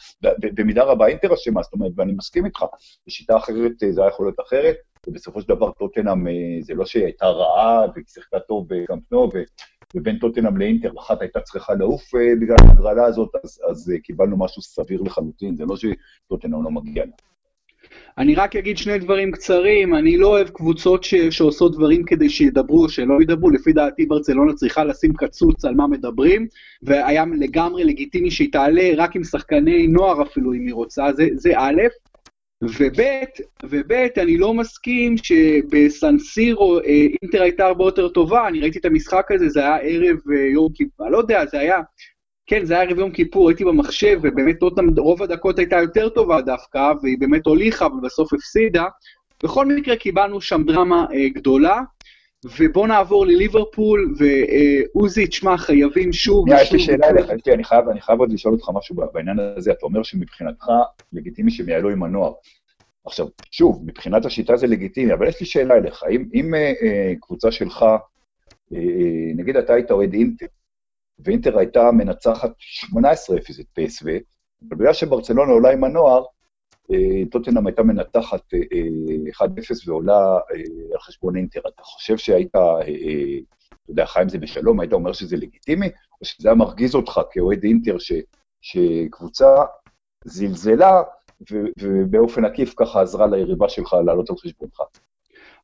במידה 0.55 0.85
רבה 0.85 1.07
אינטר 1.07 1.35
אשמה, 1.35 1.63
זאת 1.63 1.73
אומרת, 1.73 1.93
ואני 1.97 2.13
מסכים 2.13 2.47
איתך, 2.47 2.65
בשיטה 3.07 3.37
אחרת 3.37 3.73
זה 3.91 4.01
היה 4.01 4.09
יכול 4.09 4.27
להיות 4.27 4.41
אחרת, 4.41 4.77
ובסופו 5.07 5.41
של 5.41 5.49
דבר 5.49 5.71
טוטנאם 5.73 6.27
זה 6.61 6.75
לא 6.75 6.87
שהיא 6.87 7.05
הייתה 7.05 7.27
רעה 7.27 7.87
והיא 7.95 8.05
שיחקה 8.09 8.39
טוב 8.41 8.67
בקמפנו, 8.69 9.29
ובין 9.95 10.19
טוטנאם 10.19 10.57
לאינטר, 10.57 10.93
אחת 10.99 11.21
הייתה 11.23 11.41
צריכה 11.41 11.75
לעוף 11.75 12.15
אה, 12.15 12.35
בגלל 12.41 12.57
ההגרלה 12.69 13.05
הזאת, 13.05 13.31
אז, 13.45 13.61
אז 13.71 13.91
אה, 13.91 13.99
קיבלנו 13.99 14.39
משהו 14.39 14.63
סביר 14.63 15.03
לחלוטין, 15.03 15.57
זה 15.57 15.65
לא 15.65 15.77
שטוטנאם 15.77 16.65
לא 16.65 16.71
מגיע 16.71 17.05
לה. 17.05 17.13
אני 18.19 18.35
רק 18.35 18.57
אגיד 18.57 18.79
שני 18.79 18.99
דברים 18.99 19.33
קצרים, 19.33 19.95
אני 19.95 20.17
לא 20.17 20.27
אוהב 20.27 20.49
קבוצות 20.49 21.05
ש, 21.05 21.15
שעושות 21.15 21.73
דברים 21.73 22.05
כדי 22.05 22.31
שידברו 22.31 22.83
או 22.83 22.89
שלא 22.89 23.23
ידברו, 23.23 23.51
לפי 23.51 23.73
דעתי 23.73 24.07
ברצלונה 24.07 24.53
צריכה 24.53 24.85
לשים 24.85 25.13
קצוץ 25.13 25.65
על 25.65 25.75
מה 25.75 25.87
מדברים, 25.87 26.47
והיה 26.83 27.25
לגמרי 27.39 27.85
לגיטימי 27.85 28.31
שהיא 28.31 28.53
תעלה 28.53 28.91
רק 28.97 29.17
עם 29.17 29.25
שחקני 29.25 29.87
נוער 29.87 30.23
אפילו 30.23 30.53
אם 30.53 30.67
היא 30.67 30.75
רוצה, 30.75 31.13
זה, 31.13 31.29
זה 31.35 31.53
א', 31.57 31.83
וב', 32.63 33.01
וב', 33.65 33.93
אני 33.93 34.39
לא 34.39 34.55
מסכים 34.55 35.15
שבסנסירו 35.17 36.79
אה, 36.79 37.07
אינטר 37.23 37.43
הייתה 37.43 37.67
הרבה 37.67 37.85
יותר 37.85 38.09
טובה, 38.09 38.49
אני 38.49 38.61
ראיתי 38.61 38.79
את 38.79 38.85
המשחק 38.85 39.27
הזה, 39.31 39.49
זה 39.49 39.61
היה 39.61 39.77
ערב 39.77 40.17
אה, 40.33 40.47
יום 40.53 40.73
כיפור, 40.75 41.07
אני 41.07 41.13
לא 41.13 41.19
יודע, 41.19 41.47
זה 41.47 41.59
היה, 41.59 41.77
כן, 42.47 42.65
זה 42.65 42.75
היה 42.75 42.83
ערב 42.83 42.99
יום 42.99 43.11
כיפור, 43.11 43.49
הייתי 43.49 43.65
במחשב, 43.65 44.21
ובאמת 44.23 44.57
רוב 44.99 45.23
הדקות 45.23 45.59
הייתה 45.59 45.77
יותר 45.77 46.09
טובה 46.09 46.41
דווקא, 46.41 46.93
והיא 47.03 47.19
באמת 47.19 47.47
הוליכה, 47.47 47.87
ובסוף 47.87 48.33
הפסידה. 48.33 48.85
בכל 49.43 49.67
מקרה 49.67 49.97
קיבלנו 49.97 50.41
שם 50.41 50.63
דרמה 50.63 51.07
אה, 51.15 51.29
גדולה, 51.29 51.81
ובוא 52.45 52.87
נעבור 52.87 53.27
לליברפול, 53.27 54.15
ועוזי, 54.19 55.27
תשמע, 55.27 55.57
חייבים 55.57 56.13
שוב. 56.13 56.49
יש 56.49 56.73
לי 56.73 56.79
שאלה 56.79 57.09
אליך, 57.09 57.31
אני 57.55 57.65
חייב, 57.65 57.89
אני 57.89 58.01
חייב 58.01 58.21
עוד 58.21 58.33
לשאול 58.33 58.55
אותך 58.55 58.71
משהו 58.75 58.97
בעניין 59.13 59.39
הזה, 59.57 59.73
אתה 59.73 59.87
אומר 59.87 60.03
שמבחינתך 60.03 60.67
לגיטימי 61.13 61.51
שהם 61.51 61.69
יעלו 61.69 61.91
עם 61.91 62.03
הנוער. 62.03 62.33
עכשיו, 63.05 63.27
שוב, 63.51 63.83
מבחינת 63.87 64.25
השיטה 64.25 64.57
זה 64.57 64.67
לגיטימי, 64.67 65.13
אבל 65.13 65.29
יש 65.29 65.41
לי 65.41 65.47
שאלה 65.47 65.75
אליך, 65.75 66.05
אם, 66.11 66.29
אם 66.35 66.55
אה, 66.55 66.73
אה, 66.83 67.13
קבוצה 67.21 67.53
שלך, 67.53 67.83
אה, 67.83 67.99
אה 68.73 69.33
נגיד 69.37 69.57
אתה 69.57 69.75
היית 69.75 69.91
אוהד 69.91 70.13
אינטר, 70.13 70.47
ואינטר 71.19 71.59
הייתה 71.59 71.91
מנצחת 71.93 72.51
18-0 72.85 72.97
את 73.61 73.67
פסו, 73.75 74.07
אבל 74.69 74.77
בגלל 74.77 74.93
שברצלונה 74.93 75.53
עולה 75.53 75.71
עם 75.71 75.85
הנוער, 75.85 76.25
טוטנאם 77.31 77.67
הייתה 77.67 77.83
מנתחת 77.83 78.55
1-0 78.55 79.43
אה, 79.43 79.47
ועולה 79.87 80.39
על 80.93 81.01
חשבון 81.01 81.37
אינטר. 81.37 81.61
אתה 81.61 81.83
חושב 81.83 82.17
שהיית, 82.17 82.51
אתה 82.51 83.93
יודע, 83.93 84.07
חי 84.07 84.21
עם 84.23 84.29
זה 84.29 84.39
בשלום, 84.39 84.81
היית 84.81 84.93
אומר 84.93 85.13
שזה 85.13 85.37
לגיטימי, 85.37 85.87
או 86.21 86.27
שזה 86.27 86.49
היה 86.49 86.55
מרגיז 86.55 86.95
אותך 86.95 87.21
כאוהד 87.31 87.65
אינטר, 87.65 87.99
ש, 87.99 88.13
שקבוצה 88.61 89.55
זלזלה 90.25 91.03
ובאופן 91.81 92.45
עקיף 92.45 92.75
ככה 92.77 93.03
עזרה 93.03 93.27
ליריבה 93.27 93.69
שלך 93.69 93.97
לעלות 94.07 94.31
על 94.31 94.37
חשבונך. 94.37 94.81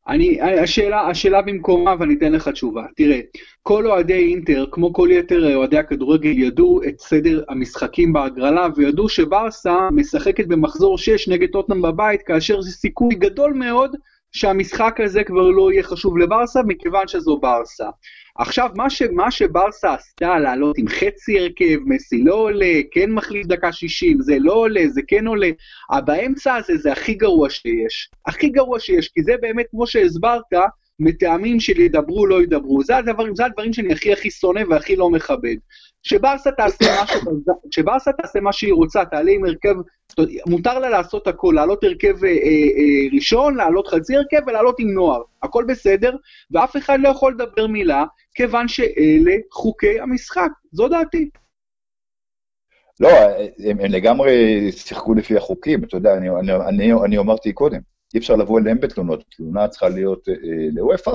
אני, 0.08 0.40
השאלה, 0.40 1.08
השאלה 1.08 1.42
במקומה 1.42 1.94
ואני 1.98 2.14
אתן 2.14 2.32
לך 2.32 2.48
תשובה. 2.48 2.84
תראה, 2.96 3.20
כל 3.62 3.86
אוהדי 3.86 4.28
אינטר, 4.28 4.66
כמו 4.70 4.92
כל 4.92 5.08
יתר 5.12 5.54
אוהדי 5.56 5.78
הכדורגל, 5.78 6.38
ידעו 6.38 6.80
את 6.88 7.00
סדר 7.00 7.44
המשחקים 7.48 8.12
בהגרלה 8.12 8.68
וידעו 8.76 9.08
שברסה 9.08 9.88
משחקת 9.92 10.46
במחזור 10.46 10.98
6 10.98 11.28
נגד 11.28 11.48
טוטנאם 11.48 11.82
בבית, 11.82 12.22
כאשר 12.22 12.60
זה 12.60 12.70
סיכוי 12.70 13.14
גדול 13.14 13.52
מאוד 13.52 13.96
שהמשחק 14.32 15.00
הזה 15.04 15.24
כבר 15.24 15.48
לא 15.48 15.72
יהיה 15.72 15.82
חשוב 15.82 16.18
לברסה, 16.18 16.60
מכיוון 16.66 17.08
שזו 17.08 17.36
ברסה. 17.36 17.88
עכשיו, 18.38 18.70
מה, 18.74 18.90
ש, 18.90 19.02
מה 19.02 19.30
שברסה 19.30 19.94
עשתה, 19.94 20.38
לעלות 20.38 20.78
עם 20.78 20.88
חצי 20.88 21.38
הרכב, 21.38 21.78
מסי 21.84 22.22
לא 22.22 22.34
עולה, 22.34 22.72
כן 22.90 23.10
מחליף 23.10 23.46
דקה 23.46 23.72
60, 23.72 24.20
זה 24.20 24.36
לא 24.38 24.52
עולה, 24.52 24.88
זה 24.88 25.00
כן 25.06 25.26
עולה, 25.26 25.50
באמצע 26.04 26.54
הזה 26.54 26.76
זה 26.76 26.92
הכי 26.92 27.14
גרוע 27.14 27.50
שיש. 27.50 28.10
הכי 28.26 28.48
גרוע 28.48 28.80
שיש, 28.80 29.08
כי 29.08 29.22
זה 29.22 29.32
באמת, 29.40 29.66
כמו 29.70 29.86
שהסברת, 29.86 30.42
מטעמים 30.98 31.60
של 31.60 31.80
ידברו, 31.80 32.26
לא 32.26 32.42
ידברו. 32.42 32.82
זה 32.84 32.96
הדברים, 32.96 33.36
זה 33.36 33.44
הדברים 33.44 33.72
שאני 33.72 33.92
הכי 33.92 34.12
הכי 34.12 34.30
שונא 34.30 34.60
והכי 34.70 34.96
לא 34.96 35.10
מכבד. 35.10 35.56
שברסה 36.04 36.50
תעשה 36.52 36.84
מה 36.84 37.04
שברסה 37.70 38.12
תעשה 38.12 38.40
מה 38.40 38.52
שהיא 38.52 38.72
רוצה, 38.72 39.04
תעלה 39.04 39.30
עם 39.30 39.44
הרכב, 39.44 39.74
מותר 40.46 40.78
לה 40.78 40.88
לעשות 40.88 41.26
הכל, 41.26 41.52
לעלות 41.56 41.84
הרכב 41.84 42.24
אה, 42.24 42.28
אה, 42.28 42.34
אה, 42.36 43.08
ראשון, 43.14 43.56
לעלות 43.56 43.86
חצי 43.86 44.16
הרכב 44.16 44.40
ולעלות 44.46 44.76
עם 44.78 44.90
נוער, 44.90 45.22
הכל 45.42 45.64
בסדר, 45.68 46.16
ואף 46.50 46.76
אחד 46.76 46.98
לא 47.00 47.08
יכול 47.08 47.32
לדבר 47.32 47.66
מילה, 47.66 48.04
כיוון 48.34 48.68
שאלה 48.68 49.34
חוקי 49.50 50.00
המשחק, 50.00 50.50
זו 50.72 50.88
דעתי. 50.88 51.30
לא, 53.00 53.08
הם, 53.58 53.80
הם 53.80 53.92
לגמרי 53.92 54.72
שיחקו 54.72 55.14
לפי 55.14 55.36
החוקים, 55.36 55.84
אתה 55.84 55.96
יודע, 55.96 56.14
אני, 56.16 56.28
אני, 56.30 56.52
אני, 56.68 56.92
אני 57.04 57.18
אמרתי 57.18 57.52
קודם, 57.52 57.80
אי 58.14 58.18
אפשר 58.18 58.36
לבוא 58.36 58.60
אליהם 58.60 58.80
בתלונות, 58.80 59.24
תלונה 59.36 59.68
צריכה 59.68 59.88
להיות 59.88 60.28
אה, 60.28 60.34
לוופא, 60.72 61.10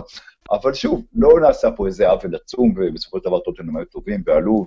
אבל 0.51 0.73
שוב, 0.73 1.05
לא 1.15 1.39
נעשה 1.41 1.71
פה 1.71 1.87
איזה 1.87 2.09
עוול 2.09 2.35
עצום, 2.35 2.73
ובסופו 2.75 3.17
של 3.17 3.23
דבר 3.25 3.39
טוטנאם 3.39 3.77
היו 3.77 3.85
טובים 3.85 4.23
ועלו 4.25 4.65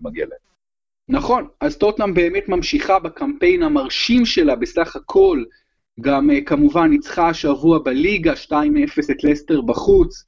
ומגיע 0.00 0.26
להם. 0.26 0.46
נכון, 1.08 1.48
אז 1.60 1.76
טוטנאם 1.76 2.14
באמת 2.14 2.48
ממשיכה 2.48 2.98
בקמפיין 2.98 3.62
המרשים 3.62 4.26
שלה 4.26 4.56
בסך 4.56 4.96
הכל, 4.96 5.44
גם 6.00 6.30
uh, 6.30 6.44
כמובן 6.46 6.90
ניצחה 6.90 7.28
השבוע 7.28 7.78
בליגה 7.78 8.32
2-0 8.32 8.52
את 9.10 9.24
לסטר 9.24 9.60
בחוץ, 9.60 10.24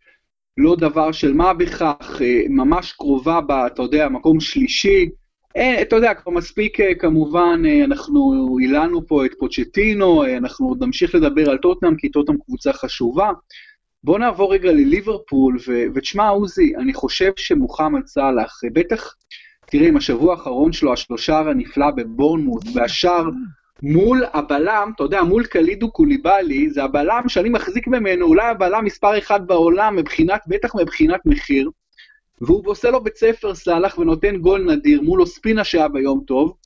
לא 0.57 0.77
דבר 0.77 1.13
של 1.13 1.33
מה 1.33 1.55
בכך, 1.55 2.21
uh, 2.21 2.49
ממש 2.49 2.93
קרובה 2.93 3.41
ב, 3.41 3.51
אתה 3.51 3.83
יודע, 3.83 4.09
מקום 4.09 4.41
שלישי. 4.41 5.09
אה, 5.57 5.83
אתה 5.83 5.97
יודע, 5.97 6.15
כבר 6.15 6.33
מספיק 6.33 6.79
כמובן, 6.99 7.63
אנחנו 7.85 8.57
הילנו 8.61 9.07
פה 9.07 9.25
את 9.25 9.31
פוצ'טינו, 9.39 10.25
אנחנו 10.37 10.69
עוד 10.69 10.85
נמשיך 10.85 11.15
לדבר 11.15 11.51
על 11.51 11.59
טוטנאם, 11.59 11.97
כי 11.97 12.09
טוטנאם 12.09 12.39
קבוצה 12.39 12.73
חשובה. 12.73 13.31
בוא 14.05 14.19
נעבור 14.19 14.53
רגע 14.53 14.73
לליברפול, 14.73 15.59
ו- 15.69 15.85
ותשמע, 15.95 16.29
עוזי, 16.29 16.77
אני 16.77 16.95
חושב 16.95 17.33
שמוחמד 17.37 18.07
סאלח, 18.07 18.61
בטח, 18.73 19.15
תראה, 19.67 19.89
עם 19.89 19.97
השבוע 19.97 20.35
האחרון 20.35 20.73
שלו, 20.73 20.93
השלושר 20.93 21.49
הנפלא 21.49 21.91
בבורנמוט, 21.91 22.63
והשאר 22.75 23.25
מול 23.83 24.25
הבלם, 24.33 24.93
אתה 24.97 25.03
יודע, 25.03 25.23
מול 25.23 25.45
קלידו 25.45 25.91
קוליבאלי, 25.91 26.71
זה 26.71 26.85
הבלם 26.85 27.23
שאני 27.29 27.49
מחזיק 27.49 27.87
ממנו, 27.87 28.27
אולי 28.27 28.47
הבלם 28.47 28.85
מספר 28.85 29.19
אחד 29.19 29.47
בעולם, 29.47 29.97
מבחינת, 29.97 30.41
בטח 30.47 30.75
מבחינת 30.75 31.21
מחיר, 31.27 31.71
והוא 32.41 32.63
עושה 32.67 32.91
לו 32.91 33.05
בית 33.05 33.17
ספר 33.17 33.55
סאלח 33.55 33.99
ונותן 33.99 34.37
גול 34.37 34.73
נדיר 34.73 35.03
מול 35.03 35.21
אוספינה 35.21 35.65
שהיה 35.65 35.89
ביום 35.89 36.25
טוב. 36.27 36.57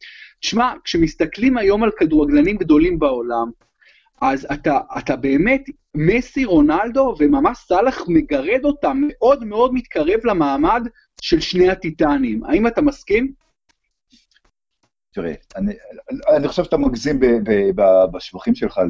תשמע, 0.41 0.73
כשמסתכלים 0.85 1.57
היום 1.57 1.83
על 1.83 1.91
כדורגלנים 1.99 2.57
גדולים 2.57 2.99
בעולם, 2.99 3.51
אז 4.23 4.47
אתה, 4.53 4.79
אתה 4.99 5.17
באמת, 5.17 5.63
מסי, 5.97 6.45
רונלדו, 6.45 7.15
וממש 7.19 7.59
סאלח 7.59 8.09
מגרד 8.09 8.65
אותם, 8.65 9.01
מאוד 9.09 9.45
מאוד 9.45 9.75
מתקרב 9.75 10.21
למעמד 10.25 10.83
של 11.21 11.41
שני 11.41 11.71
הטיטנים. 11.71 12.45
האם 12.45 12.67
אתה 12.67 12.83
מסכים? 12.83 13.33
תראה, 15.15 15.33
אני, 15.57 15.75
אני 16.37 16.49
חושב 16.49 16.65
שאתה 16.65 16.77
מגזים 16.77 17.21
ב, 17.21 17.27
ב, 17.27 17.51
ב, 17.75 17.83
בשבחים 18.13 18.55
שלך 18.55 18.81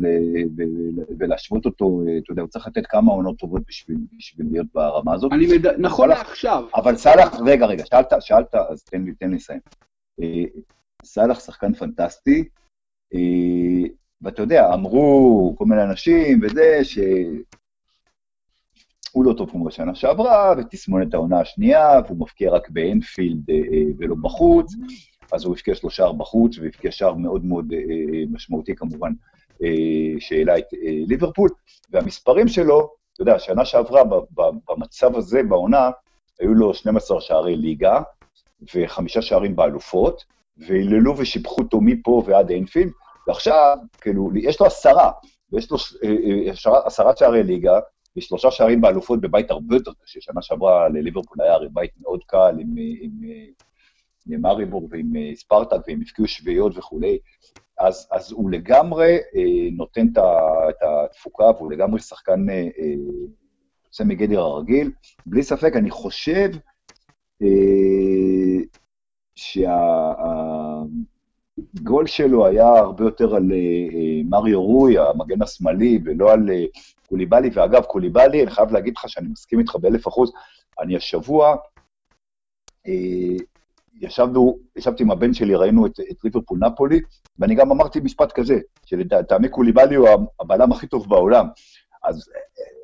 ולהשוות 1.18 1.66
אותו, 1.66 2.02
אתה 2.18 2.32
יודע, 2.32 2.42
הוא 2.42 2.48
צריך 2.48 2.66
לתת 2.66 2.86
כמה 2.86 3.12
עונות 3.12 3.38
טובות 3.38 3.62
בשביל, 3.68 3.96
בשביל 4.18 4.46
להיות 4.50 4.66
ברמה 4.74 5.14
הזאת. 5.14 5.32
אני 5.32 5.46
מד... 5.46 5.66
נכון 5.66 6.08
לעכשיו. 6.08 6.64
אבל 6.74 6.96
סאלח, 6.96 7.40
רגע, 7.46 7.66
רגע, 7.66 7.84
שאלת, 7.86 8.12
שאלת, 8.20 8.54
אז 8.54 8.82
תן 8.82 9.04
לי, 9.04 9.14
תן 9.14 9.30
לי 9.30 9.36
לסיים. 9.36 9.60
אה, 10.22 10.44
סאלח 11.04 11.40
שחקן 11.40 11.74
פנטסטי, 11.74 12.44
אה, 13.14 13.88
ואתה 14.22 14.42
יודע, 14.42 14.74
אמרו 14.74 15.54
כל 15.58 15.64
מיני 15.64 15.82
אנשים 15.82 16.40
וזה, 16.42 16.80
שהוא 16.84 17.44
לא 19.24 19.32
טוב 19.36 19.50
כמו 19.50 19.64
בשנה 19.64 19.94
שעברה, 19.94 20.54
ותסמונת 20.58 21.14
העונה 21.14 21.40
השנייה, 21.40 22.00
והוא 22.06 22.18
מפקיע 22.18 22.50
רק 22.50 22.70
באנפילד 22.70 23.50
אה, 23.50 23.54
אה, 23.54 23.84
ולא 23.98 24.14
בחוץ, 24.22 24.72
אז 25.32 25.44
הוא 25.44 25.54
הפקיע 25.54 25.74
שלושה 25.74 26.12
בחוץ, 26.12 26.58
והפקיע 26.58 26.90
שער 26.90 27.14
מאוד 27.14 27.44
מאוד 27.44 27.72
אה, 27.72 28.24
משמעותי 28.30 28.74
כמובן, 28.76 29.12
שהעלה 30.18 30.58
את 30.58 30.64
ליברפול, 31.06 31.48
והמספרים 31.90 32.48
שלו, 32.48 32.90
אתה 33.12 33.22
יודע, 33.22 33.38
שנה 33.38 33.64
שעברה, 33.64 34.02
במצב 34.68 35.16
הזה, 35.16 35.42
בעונה, 35.42 35.90
היו 36.40 36.54
לו 36.54 36.74
12 36.74 37.20
שערי 37.20 37.56
ליגה, 37.56 38.02
וחמישה 38.74 39.22
שערים 39.22 39.56
באלופות, 39.56 40.24
והיללו 40.56 41.18
ושיבחו 41.18 41.62
אותו 41.62 41.80
מפה 41.80 42.22
ועד 42.26 42.50
אינפילד, 42.50 42.92
ועכשיו, 43.28 43.76
כאילו, 44.00 44.30
יש 44.36 44.60
לו 44.60 44.66
עשרה, 44.66 45.10
ויש 45.52 45.70
לו 45.70 45.76
אה, 46.04 46.08
אה, 46.66 46.82
עשרה 46.86 47.16
שערי 47.16 47.42
ליגה, 47.42 47.78
ושלושה 48.16 48.50
שערים 48.50 48.80
באלופות 48.80 49.20
בבית 49.20 49.50
הרבה 49.50 49.76
יותר 49.76 49.90
קשה. 50.02 50.20
שנה 50.20 50.42
שעברה 50.42 50.88
לליברפול 50.88 51.42
היה 51.42 51.52
הרי 51.54 51.68
בית 51.72 51.90
מאוד 52.00 52.20
קל 52.26 52.56
עם, 52.58 52.74
עם, 53.00 53.10
עם 54.30 54.46
אריבור 54.46 54.88
ועם 54.90 55.16
אה, 55.16 55.30
ספרטק, 55.34 55.76
והם 55.86 56.00
הפקיעו 56.02 56.28
שביעיות 56.28 56.78
וכולי. 56.78 57.18
אז, 57.78 58.08
אז 58.10 58.32
הוא 58.32 58.50
לגמרי 58.50 59.12
אה, 59.12 59.70
נותן 59.72 60.06
את 60.68 60.82
התפוקה, 60.82 61.44
והוא 61.44 61.72
לגמרי 61.72 62.00
שחקן 62.00 62.46
יוצא 63.84 64.04
אה, 64.04 64.08
מגדר 64.08 64.40
הרגיל. 64.40 64.90
בלי 65.26 65.42
ספק, 65.42 65.72
אני 65.76 65.90
חושב 65.90 66.48
אה, 67.42 68.62
שה... 69.34 70.12
הגול 71.80 72.06
שלו 72.06 72.46
היה 72.46 72.68
הרבה 72.68 73.04
יותר 73.04 73.34
על 73.34 73.50
uh, 73.50 74.28
מריו 74.28 74.62
רוי, 74.62 74.98
המגן 74.98 75.42
השמאלי, 75.42 75.98
ולא 76.04 76.32
על 76.32 76.48
uh, 76.48 76.80
קוליבאלי. 77.08 77.50
ואגב, 77.54 77.82
קוליבאלי, 77.82 78.42
אני 78.42 78.50
חייב 78.50 78.72
להגיד 78.72 78.94
לך 78.96 79.08
שאני 79.08 79.28
מסכים 79.28 79.58
איתך 79.58 79.76
באלף 79.76 80.08
אחוז, 80.08 80.32
אני 80.80 80.96
השבוע, 80.96 81.56
ישבנו, 84.00 84.58
ישבתי 84.76 85.02
עם 85.02 85.10
הבן 85.10 85.34
שלי, 85.34 85.54
ראינו 85.54 85.86
את, 85.86 86.00
את 86.10 86.24
ליברפול 86.24 86.58
נפולי, 86.58 87.00
ואני 87.38 87.54
גם 87.54 87.70
אמרתי 87.70 88.00
משפט 88.00 88.32
כזה, 88.32 88.58
שלטעמי 88.84 89.48
קוליבאלי 89.48 89.94
הוא 89.94 90.08
הבלם 90.40 90.72
הכי 90.72 90.86
טוב 90.86 91.08
בעולם. 91.08 91.46
אז 92.04 92.30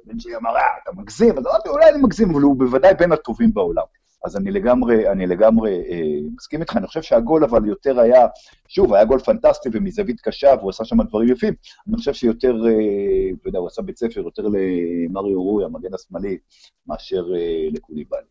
הבן 0.05 0.19
שלי 0.19 0.37
אמר, 0.37 0.57
אה, 0.57 0.63
אתה 0.83 0.91
מגזים, 0.97 1.39
אז 1.39 1.47
אמרתי, 1.47 1.69
אולי 1.69 1.91
אני 1.91 2.03
מגזים, 2.03 2.31
אבל 2.31 2.43
הוא 2.43 2.57
בוודאי 2.57 2.95
בין 2.95 3.13
הטובים 3.13 3.55
בעולם. 3.55 3.85
אז 4.25 4.37
אני 4.37 4.51
לגמרי, 4.51 5.09
אני 5.13 5.27
לגמרי 5.27 5.83
אה, 5.91 6.29
מסכים 6.37 6.61
איתך, 6.61 6.77
אני 6.77 6.87
חושב 6.87 7.03
שהגול 7.03 7.45
אבל 7.45 7.67
יותר 7.67 8.01
היה, 8.01 8.27
שוב, 8.69 8.95
היה 8.95 9.05
גול 9.05 9.19
פנטסטי 9.19 9.69
ומזווית 9.73 10.21
קשה, 10.21 10.55
והוא 10.59 10.71
עשה 10.71 10.85
שם 10.85 11.03
דברים 11.03 11.29
יפים, 11.29 11.55
אני 11.89 11.97
חושב 11.97 12.13
שיותר, 12.13 12.55
אה, 12.67 13.31
אתה 13.41 13.49
יודע, 13.49 13.59
הוא 13.59 13.67
עשה 13.67 13.83
בית 13.83 13.99
ספר 13.99 14.21
יותר 14.21 14.43
למריו 14.43 15.43
רוי, 15.43 15.65
המגן 15.65 15.95
השמאלי, 15.95 16.39
מאשר 16.87 17.25
אה, 17.37 17.69
לקוליבאלי. 17.73 18.27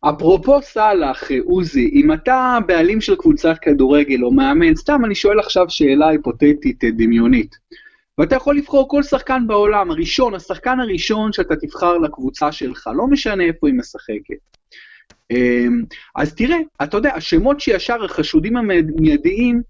אפרופו 0.00 0.62
סאלח, 0.62 1.30
עוזי, 1.44 1.90
אם 1.94 2.12
אתה 2.12 2.58
בעלים 2.66 3.00
של 3.00 3.16
קבוצת 3.16 3.54
כדורגל 3.62 4.24
או 4.24 4.32
מאמן, 4.32 4.76
סתם 4.76 5.04
אני 5.04 5.14
שואל 5.14 5.38
עכשיו 5.38 5.66
שאלה 5.68 6.08
היפותטית 6.08 6.84
אה, 6.84 6.90
דמיונית. 6.90 7.56
ואתה 8.18 8.36
יכול 8.36 8.56
לבחור 8.56 8.88
כל 8.88 9.02
שחקן 9.02 9.46
בעולם, 9.46 9.90
הראשון, 9.90 10.34
השחקן 10.34 10.80
הראשון 10.80 11.32
שאתה 11.32 11.56
תבחר 11.56 11.98
לקבוצה 11.98 12.52
שלך, 12.52 12.90
לא 12.96 13.06
משנה 13.06 13.44
איפה 13.44 13.66
היא 13.68 13.74
משחקת. 13.74 14.60
אמ, 15.30 15.82
אז 16.16 16.34
תראה, 16.34 16.58
אתה 16.82 16.96
יודע, 16.96 17.14
השמות 17.14 17.60
שישר 17.60 18.04
החשודים 18.04 18.56
המיידיים, 18.56 19.62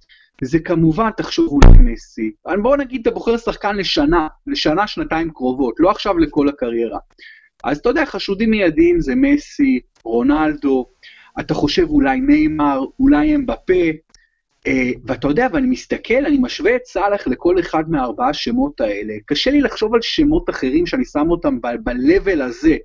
זה 0.43 0.59
כמובן, 0.59 1.11
תחשוב 1.17 1.49
אולי 1.49 1.79
מסי. 1.93 2.33
בוא 2.63 2.77
נגיד, 2.77 3.01
אתה 3.01 3.11
בוחר 3.11 3.37
שחקן 3.37 3.77
לשנה, 3.77 4.29
לשנה, 4.47 4.87
שנתיים 4.87 5.31
קרובות, 5.31 5.75
לא 5.79 5.91
עכשיו 5.91 6.19
לכל 6.19 6.49
הקריירה. 6.49 6.99
אז 7.65 7.79
אתה 7.79 7.89
יודע, 7.89 8.07
חשודים 8.07 8.51
מיידיים 8.51 9.01
זה 9.01 9.15
מסי, 9.15 9.81
רונלדו, 10.05 10.87
אתה 11.41 11.55
חושב 11.55 11.87
אולי 11.89 12.21
ניימר, 12.21 12.81
אולי 13.01 13.35
אמבפה, 13.35 13.83
ואתה 15.07 15.29
יודע, 15.29 15.47
ואני 15.53 15.67
מסתכל, 15.67 16.27
אני 16.27 16.39
משווה 16.41 16.77
את 16.77 16.85
סאלח 16.85 17.27
לכל 17.27 17.61
אחד 17.61 17.91
מהארבעה 17.91 18.35
שמות 18.35 18.81
האלה. 18.81 19.15
קשה 19.27 19.51
לי 19.51 19.61
לחשוב 19.61 19.95
על 19.95 20.03
שמות 20.03 20.51
אחרים 20.51 20.87
שאני 20.87 21.05
שם 21.05 21.31
אותם 21.31 21.61
ב-level 21.61 22.43
הזה 22.43 22.77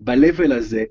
ב-level 0.00 0.54
הזה, 0.54 0.84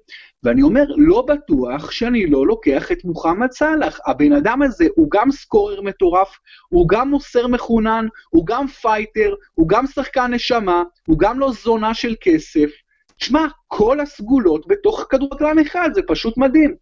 ואני 0.43 0.61
אומר, 0.61 0.83
לא 0.97 1.21
בטוח 1.21 1.91
שאני 1.91 2.27
לא 2.27 2.47
לוקח 2.47 2.91
את 2.91 3.05
מוחמד 3.05 3.51
סאלח. 3.51 3.99
הבן 4.05 4.33
אדם 4.33 4.61
הזה 4.61 4.87
הוא 4.95 5.07
גם 5.11 5.31
סקורר 5.31 5.81
מטורף, 5.81 6.37
הוא 6.69 6.87
גם 6.89 7.09
מוסר 7.09 7.47
מחונן, 7.47 8.07
הוא 8.29 8.45
גם 8.45 8.67
fighter, 8.67 9.35
הוא 9.53 9.67
גם 9.67 9.87
שחקן 9.87 10.33
נשמה, 10.33 10.83
הוא 11.07 11.19
גם 11.19 11.39
לא 11.39 11.51
זונה 11.51 11.93
של 11.93 12.15
כסף. 12.21 12.69
תשמע, 13.17 13.47
כל 13.67 13.99
הסגולות 13.99 14.67
בתוך 14.67 15.05
כדורגלן 15.09 15.59
אחד, 15.59 15.89
זה 15.93 16.01
פשוט 16.07 16.37
מדהים. 16.37 16.75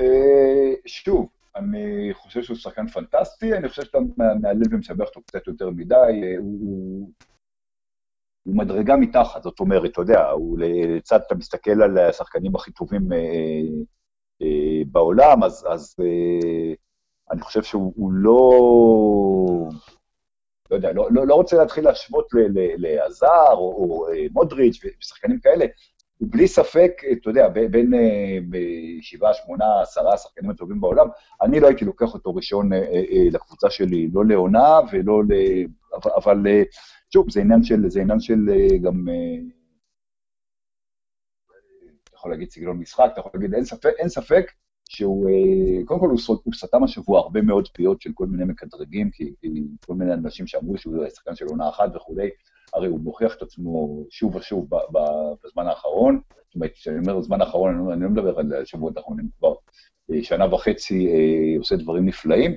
אה, 0.00 0.72
שוב, 0.86 1.28
אני 1.56 2.10
חושב 2.14 2.42
שהוא 2.42 2.56
שחקן 2.56 2.86
פנטסטי, 2.86 3.54
אני 3.54 3.68
חושב 3.68 3.82
שאתה 3.82 3.98
מהלל 4.16 4.66
ומשבח 4.70 5.06
אותו 5.06 5.22
קצת 5.22 5.46
יותר 5.46 5.70
מדי, 5.70 5.94
אה, 5.94 6.38
הוא, 6.38 7.10
הוא 8.42 8.56
מדרגה 8.56 8.96
מתחת, 8.96 9.42
זאת 9.42 9.60
אומרת, 9.60 9.90
אתה 9.90 10.00
יודע, 10.00 10.30
הוא 10.30 10.58
לצד, 10.58 11.20
אתה 11.26 11.34
מסתכל 11.34 11.82
על 11.82 11.98
השחקנים 11.98 12.56
הכי 12.56 12.72
טובים 12.72 13.12
אה, 13.12 13.18
אה, 14.42 14.82
בעולם, 14.92 15.42
אז, 15.42 15.66
אז 15.70 15.96
אה, 16.00 16.74
אני 17.30 17.40
חושב 17.40 17.62
שהוא 17.62 18.12
לא, 18.12 18.50
לא 20.70 20.76
יודע, 20.76 20.92
לא, 20.92 21.08
לא, 21.10 21.26
לא 21.26 21.34
רוצה 21.34 21.56
להתחיל 21.56 21.84
להשוות 21.84 22.28
לעזר 22.76 23.52
או, 23.52 23.58
או 23.58 24.08
אה, 24.08 24.26
מודריץ' 24.30 24.80
ושחקנים 25.00 25.40
כאלה, 25.40 25.64
הוא 25.64 25.70
בלי 26.20 26.48
ספק, 26.48 26.92
אתה 27.12 27.30
יודע, 27.30 27.48
בין 27.48 27.94
אה, 27.94 28.38
שבעה, 29.00 29.34
שמונה, 29.34 29.82
עשרה 29.82 30.14
השחקנים 30.14 30.50
הטובים 30.50 30.80
בעולם, 30.80 31.06
אני 31.42 31.60
לא 31.60 31.66
הייתי 31.66 31.84
לוקח 31.84 32.14
אותו 32.14 32.34
ראשון 32.34 32.72
אה, 32.72 33.02
לקבוצה 33.32 33.70
שלי, 33.70 34.08
לא 34.12 34.24
לעונה 34.24 34.78
ולא 34.92 35.22
ל... 35.24 35.32
אבל 36.16 36.38
שוב, 37.12 37.30
זה 37.30 37.40
עניין 37.40 37.62
של, 37.62 37.88
זה 37.88 38.00
עניין 38.00 38.20
של 38.20 38.36
גם... 38.82 39.08
אתה 42.04 42.16
יכול 42.16 42.30
להגיד 42.30 42.50
סגנון 42.50 42.78
משחק, 42.78 43.10
אתה 43.12 43.20
יכול 43.20 43.30
להגיד, 43.34 43.54
אין 43.54 43.64
ספק, 43.64 43.92
אין 43.98 44.08
ספק 44.08 44.52
שהוא, 44.88 45.30
קודם 45.84 46.00
כל 46.00 46.08
הוא, 46.08 46.54
סתם 46.54 46.84
השבוע 46.84 47.20
הרבה 47.20 47.42
מאוד 47.42 47.68
פיות 47.68 48.00
של 48.00 48.10
כל 48.14 48.26
מיני 48.26 48.44
מקדרגים, 48.44 49.10
כי 49.10 49.34
כל 49.86 49.94
מיני 49.94 50.12
אנשים 50.12 50.46
שאמרו 50.46 50.78
שהוא 50.78 51.08
שחקן 51.08 51.34
של 51.34 51.46
עונה 51.46 51.68
אחת 51.68 51.96
וכולי, 51.96 52.30
הרי 52.74 52.88
הוא 52.88 53.00
מוכיח 53.00 53.34
את 53.36 53.42
עצמו 53.42 54.04
שוב 54.10 54.36
ושוב 54.36 54.68
בזמן 55.44 55.66
האחרון, 55.66 56.20
זאת 56.46 56.54
אומרת, 56.54 56.72
כשאני 56.72 56.98
אומר 56.98 57.22
זמן 57.22 57.40
האחרון, 57.40 57.90
אני 57.92 58.02
לא 58.02 58.08
מדבר 58.08 58.38
על 58.38 58.64
שבועות 58.64 58.96
האחרונים, 58.96 59.28
כבר 59.38 59.54
אה, 60.12 60.22
שנה 60.22 60.54
וחצי 60.54 61.08
אה, 61.08 61.58
עושה 61.58 61.76
דברים 61.76 62.06
נפלאים, 62.06 62.56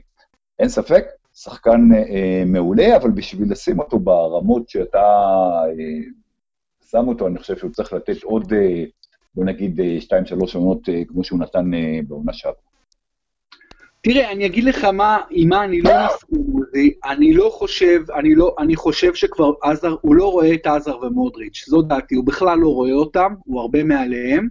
אין 0.60 0.70
ספק, 0.70 1.06
שחקן 1.36 1.90
אה, 1.94 2.44
מעולה, 2.46 2.98
אבל 2.98 3.12
בשביל 3.12 3.52
לשים 3.52 3.80
אותו 3.80 4.00
ברמות 4.00 4.70
שאתה 4.70 5.04
שם 6.92 7.08
אותו, 7.08 7.28
אני 7.28 7.40
חושב 7.40 7.58
שהוא 7.58 7.72
צריך 7.72 7.94
לתת 7.94 8.24
עוד, 8.24 8.54
בוא 9.36 9.46
נגיד, 9.46 9.80
שתיים, 10.00 10.26
שלוש 10.26 10.56
עונות 10.56 10.82
כמו 11.08 11.24
שהוא 11.24 11.40
נתן 11.40 11.72
בעונה 12.08 12.34
שעברה. 12.34 12.62
תראה, 14.08 14.32
אני 14.32 14.46
אגיד 14.46 14.64
לך 14.64 14.84
מה, 14.84 15.18
עם 15.30 15.50
מה 15.50 15.64
אני 15.64 15.82
לא 15.82 15.92
מסכים, 16.06 16.46
אני 17.06 17.34
לא 17.34 17.50
חושב, 17.54 18.02
אני 18.16 18.36
לא, 18.36 18.56
אני 18.60 18.76
חושב 18.76 19.14
שכבר 19.14 19.52
עזר, 19.64 19.96
הוא 20.02 20.16
לא 20.16 20.32
רואה 20.32 20.54
את 20.54 20.68
עזר 20.68 20.98
ומודריץ', 21.04 21.66
זו 21.68 21.82
דעתי, 21.82 22.16
הוא 22.16 22.26
בכלל 22.26 22.60
לא 22.60 22.68
רואה 22.68 22.92
אותם, 22.92 23.34
הוא 23.46 23.62
הרבה 23.62 23.84
מעליהם, 23.84 24.48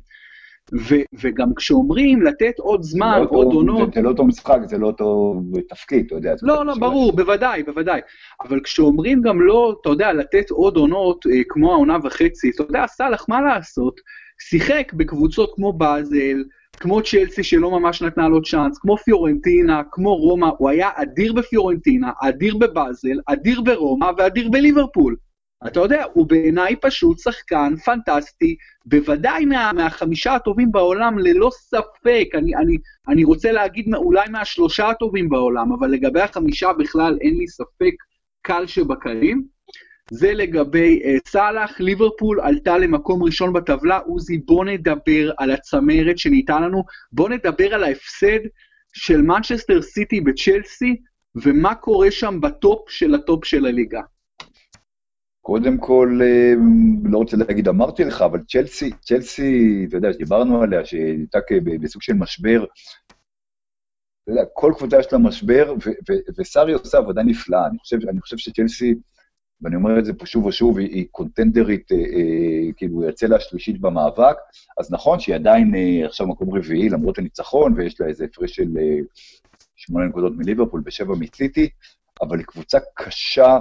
ו, 0.75 0.95
וגם 1.21 1.55
כשאומרים 1.55 2.23
לתת 2.23 2.59
עוד 2.59 2.83
זמן, 2.83 3.21
לא 3.21 3.29
עוד 3.31 3.53
עונות... 3.53 3.95
זה, 3.95 4.03
לא 4.03 4.09
אותו 4.09 4.25
משחק, 4.25 4.59
זה 4.65 4.79
לא 4.79 4.87
אותו 4.87 5.41
תפקיד, 5.69 6.07
אתה 6.07 6.15
יודע. 6.15 6.35
לא, 6.43 6.67
לא, 6.67 6.75
ברור. 6.75 7.13
בוודאי, 7.13 7.63
בוודאי. 7.63 8.01
אבל 8.49 8.61
כשאומרים 8.61 9.23
גם 9.23 9.41
לא, 9.41 9.77
אתה 9.81 9.89
יודע, 9.89 10.13
לתת 10.13 10.51
עוד 10.51 10.77
עונות, 10.77 11.27
אה, 11.27 11.41
כמו 11.49 11.73
העונה 11.73 11.99
וחצי, 12.03 12.51
אתה 12.51 12.63
יודע, 12.63 12.87
סאלח, 12.87 13.27
מה 13.29 13.41
לעשות? 13.41 14.01
שיחק 14.39 14.93
בקבוצות 14.93 15.53
כמו 15.55 15.73
באזל, 15.73 16.43
כמו 16.81 17.03
צ'לסי 17.03 17.43
שלא 17.43 17.71
ממש 17.71 18.03
נתנה 18.03 18.29
לו 18.29 18.43
צ'אנס, 18.43 18.79
כמו 18.79 18.97
פיורנטינה, 18.97 19.83
כמו 19.91 20.17
רומא, 20.17 20.51
הוא 20.59 20.71
היה 20.71 20.91
אדיר 20.95 21.33
בפיורנטינה, 21.33 22.11
אדיר 22.23 22.57
בבאזל, 22.57 23.21
אדיר 23.27 23.61
ברומא 23.61 24.11
ואדיר 24.19 24.49
בליברפול. 24.51 25.17
אתה 25.67 25.81
יודע, 25.81 26.05
הוא 26.13 26.27
בעיניי 26.29 26.77
פשוט 26.77 27.19
שחקן 27.19 27.77
פנטסטי, 27.77 28.57
בוודאי 28.87 29.45
מה, 29.45 29.73
מהחמישה 29.73 30.35
הטובים 30.35 30.73
בעולם, 30.73 31.19
ללא 31.19 31.51
ספק. 31.53 32.29
אני, 32.35 32.57
אני, 32.57 32.77
אני 33.09 33.25
רוצה 33.25 33.53
להגיד 33.53 33.95
אולי 33.95 34.29
מהשלושה 34.29 34.89
הטובים 34.89 35.29
בעולם, 35.29 35.73
אבל 35.73 35.89
לגבי 35.89 36.21
החמישה 36.21 36.73
בכלל 36.73 37.19
אין 37.21 37.37
לי 37.37 37.49
ספק 37.49 37.95
קל 38.43 38.67
שבקלים. 38.67 39.56
זה 40.11 40.33
לגבי 40.33 41.01
אה, 41.03 41.29
סאלח, 41.29 41.81
ליברפול 41.81 42.41
עלתה 42.41 42.79
למקום 42.79 43.23
ראשון 43.23 43.53
בטבלה, 43.53 43.99
עוזי 43.99 44.39
בוא 44.39 44.65
נדבר 44.65 45.33
על 45.39 45.51
הצמרת 45.51 46.19
שניתן 46.19 46.63
לנו, 46.63 46.83
בוא 47.13 47.29
נדבר 47.29 47.75
על 47.75 47.85
ההפסד 47.85 48.39
של 48.93 49.23
מנצ'סטר 49.23 49.83
סיטי 49.83 50.21
בצ'לסי, 50.21 50.97
ומה 51.45 51.75
קורה 51.75 52.11
שם 52.11 52.41
ב 52.41 52.53
top 52.53 52.91
של 52.91 53.15
ה 53.15 53.22
top 53.22 53.45
של 53.45 53.67
הליגה. 53.67 54.01
קודם 55.41 55.79
כל, 55.79 56.21
אה, 56.23 56.53
לא 57.05 57.19
רוצה 57.19 57.37
להגיד 57.37 57.69
אמרתי 57.69 58.05
לך, 58.05 58.23
אבל 58.23 58.41
צ'לסי, 58.49 58.91
צ'לסי, 59.01 59.85
אתה 59.89 59.97
יודע, 59.97 60.13
דיברנו 60.13 60.63
עליה, 60.63 60.85
שהייתה 60.85 61.39
בסוג 61.81 62.03
של 62.03 62.13
משבר. 62.13 62.65
אתה 62.65 64.33
יודע, 64.33 64.43
כל 64.53 64.73
קבוצה 64.77 64.99
יש 64.99 65.13
לה 65.13 65.19
משבר, 65.19 65.75
וסארי 66.39 66.73
עושה 66.73 66.99
עבודה 66.99 67.23
נפלאה. 67.23 67.67
אני 67.67 67.79
חושב, 67.79 67.97
אני 68.09 68.21
חושב 68.21 68.37
שצ'לסי, 68.37 68.95
ואני 69.63 69.77
אומר 69.77 69.99
את 69.99 70.05
זה 70.05 70.13
פה 70.15 70.27
שוב 70.27 70.47
ושוב, 70.47 70.79
היא, 70.79 70.89
היא 70.91 71.07
קונטנדרית, 71.11 71.93
אה, 71.93 71.97
אה, 71.97 72.73
כאילו, 72.77 73.03
היא 73.03 73.09
הצלע 73.09 73.37
השלישית 73.37 73.81
במאבק, 73.81 74.37
אז 74.79 74.93
נכון 74.93 75.21
שהיא 75.21 75.35
עדיין 75.35 75.75
אה, 75.75 76.07
עכשיו 76.07 76.27
מקום 76.27 76.57
רביעי, 76.57 76.89
למרות 76.89 77.19
הניצחון, 77.19 77.73
ויש 77.77 78.01
לה 78.01 78.07
איזה 78.07 78.25
הפרש 78.25 78.57
של 78.57 78.79
אה, 78.79 78.99
שמונה 79.77 80.07
נקודות 80.07 80.33
מליברפול 80.37 80.83
ושבע 80.87 81.15
מסיטי, 81.15 81.69
אבל 82.23 82.39
היא 82.39 82.47
קבוצה 82.47 82.79
קשה 82.95 83.59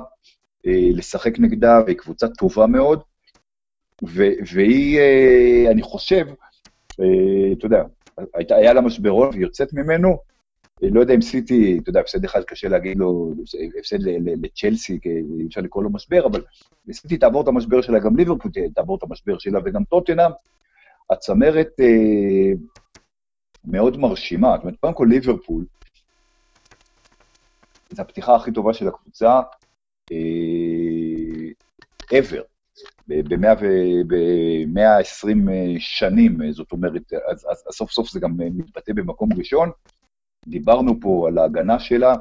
אה, 0.67 0.89
לשחק 0.93 1.39
נגדה, 1.39 1.79
והיא 1.85 1.97
קבוצה 1.97 2.27
טובה 2.27 2.67
מאוד, 2.67 3.01
ו, 4.03 4.23
והיא, 4.53 4.99
אה, 4.99 5.71
אני 5.71 5.81
חושב, 5.81 6.25
אה, 6.99 7.53
אתה 7.57 7.65
יודע, 7.65 7.83
היה 8.49 8.73
לה 8.73 8.81
משברון 8.81 9.29
והיא 9.29 9.41
יוצאת 9.41 9.73
ממנו, 9.73 10.17
לא 10.81 10.99
יודע 10.99 11.13
אם 11.13 11.21
סיטי, 11.21 11.79
אתה 11.81 11.89
יודע, 11.89 11.99
הפסד 11.99 12.25
אחד 12.25 12.43
קשה 12.43 12.67
להגיד 12.67 12.97
לו, 12.97 13.33
הפסד 13.79 13.97
לצ'לסי, 14.43 14.99
אי 15.39 15.47
אפשר 15.47 15.61
לקרוא 15.61 15.83
לו 15.83 15.89
משבר, 15.89 16.25
אבל 16.25 16.41
סיטי 16.91 17.17
תעבור 17.17 17.43
את 17.43 17.47
המשבר 17.47 17.81
שלה, 17.81 17.99
גם 17.99 18.17
ליברפול 18.17 18.51
תעבור 18.75 18.97
את 18.97 19.03
המשבר 19.03 19.37
שלה, 19.37 19.59
וגם 19.65 19.83
טוטנאם. 19.83 20.31
הצמרת 21.09 21.71
אה, 21.79 22.51
מאוד 23.65 23.97
מרשימה. 23.97 24.51
זאת 24.55 24.63
אומרת, 24.63 24.75
קודם 24.79 24.93
כל 24.93 25.07
ליברפול, 25.09 25.65
זו 27.91 28.01
הפתיחה 28.01 28.35
הכי 28.35 28.51
טובה 28.51 28.73
של 28.73 28.87
הקבוצה 28.87 29.41
אה, 30.11 31.49
ever, 32.13 32.43
ב-120 34.07 35.27
שנים, 35.79 36.51
זאת 36.51 36.71
אומרת, 36.71 37.13
אז, 37.31 37.47
אז, 37.51 37.63
אז 37.67 37.73
סוף 37.73 37.91
סוף 37.91 38.09
זה 38.09 38.19
גם 38.19 38.31
מתבטא 38.37 38.93
במקום 38.93 39.29
ראשון. 39.37 39.71
דיברנו 40.47 40.99
פה 41.01 41.25
על 41.27 41.37
ההגנה 41.37 41.79
שלה, 41.79 42.15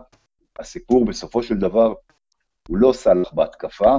הסיפור 0.59 1.05
בסופו 1.05 1.43
של 1.43 1.55
דבר 1.55 1.95
הוא 2.69 2.77
לא 2.77 2.93
סלח 2.93 3.33
בהתקפה, 3.33 3.97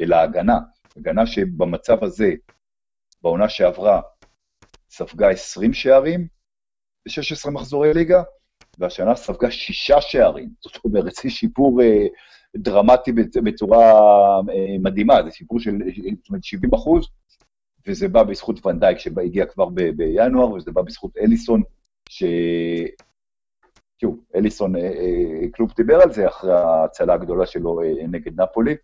אלא 0.00 0.16
הגנה. 0.16 0.58
הגנה 0.96 1.26
שבמצב 1.26 2.04
הזה, 2.04 2.32
בעונה 3.22 3.48
שעברה, 3.48 4.00
ספגה 4.90 5.30
20 5.30 5.74
שערים 5.74 6.26
ב-16 7.06 7.50
מחזורי 7.50 7.94
ליגה, 7.94 8.22
והשנה 8.78 9.14
ספגה 9.14 9.50
שישה 9.50 10.00
שערים. 10.00 10.48
זאת 10.60 10.84
אומרת, 10.84 11.04
זה 11.04 11.30
שיפור 11.30 11.82
אה, 11.82 12.06
דרמטי 12.56 13.12
בצורה 13.44 13.92
אה, 14.50 14.78
מדהימה, 14.82 15.22
זה 15.24 15.30
שיפור 15.30 15.60
של 15.60 15.78
זאת 16.18 16.28
אומרת, 16.28 16.44
70 16.44 16.74
אחוז, 16.74 17.08
וזה 17.86 18.08
בא 18.08 18.22
בזכות 18.22 18.66
ונדייק 18.66 18.98
שהגיע 18.98 19.46
כבר 19.46 19.68
בינואר, 19.96 20.52
וזה 20.52 20.72
בא 20.72 20.82
בזכות 20.82 21.16
אליסון, 21.16 21.62
ש... 22.08 22.24
שוב, 24.02 24.20
אליסון, 24.34 24.76
אה, 24.76 24.80
אה, 24.80 25.48
קלוב 25.52 25.72
דיבר 25.76 26.00
על 26.00 26.12
זה 26.12 26.28
אחרי 26.28 26.52
ההצלה 26.52 27.14
הגדולה 27.14 27.46
שלו 27.46 27.82
אה, 27.82 28.06
נגד 28.08 28.40
נפולי. 28.40 28.74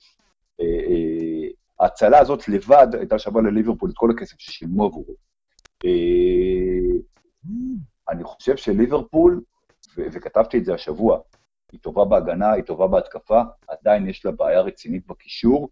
ההצלה 1.81 2.18
הזאת 2.18 2.48
לבד 2.48 2.87
הייתה 2.92 3.18
שווה 3.18 3.42
לליברפול 3.42 3.90
את 3.90 3.94
כל 3.96 4.11
הכסף 4.11 4.37
ששילמו 4.38 4.85
עבורו. 4.85 5.14
אני 8.09 8.24
חושב 8.24 8.57
שליברפול, 8.57 9.40
וכתבתי 9.96 10.59
את 10.59 10.64
זה 10.64 10.74
השבוע, 10.74 11.18
היא 11.72 11.81
טובה 11.81 12.04
בהגנה, 12.04 12.52
היא 12.52 12.62
טובה 12.64 12.87
בהתקפה, 12.87 13.42
עדיין 13.68 14.09
יש 14.09 14.26
לה 14.26 14.33
בעיה 14.33 14.61
רצינית 14.61 15.07
בקישור, 15.07 15.68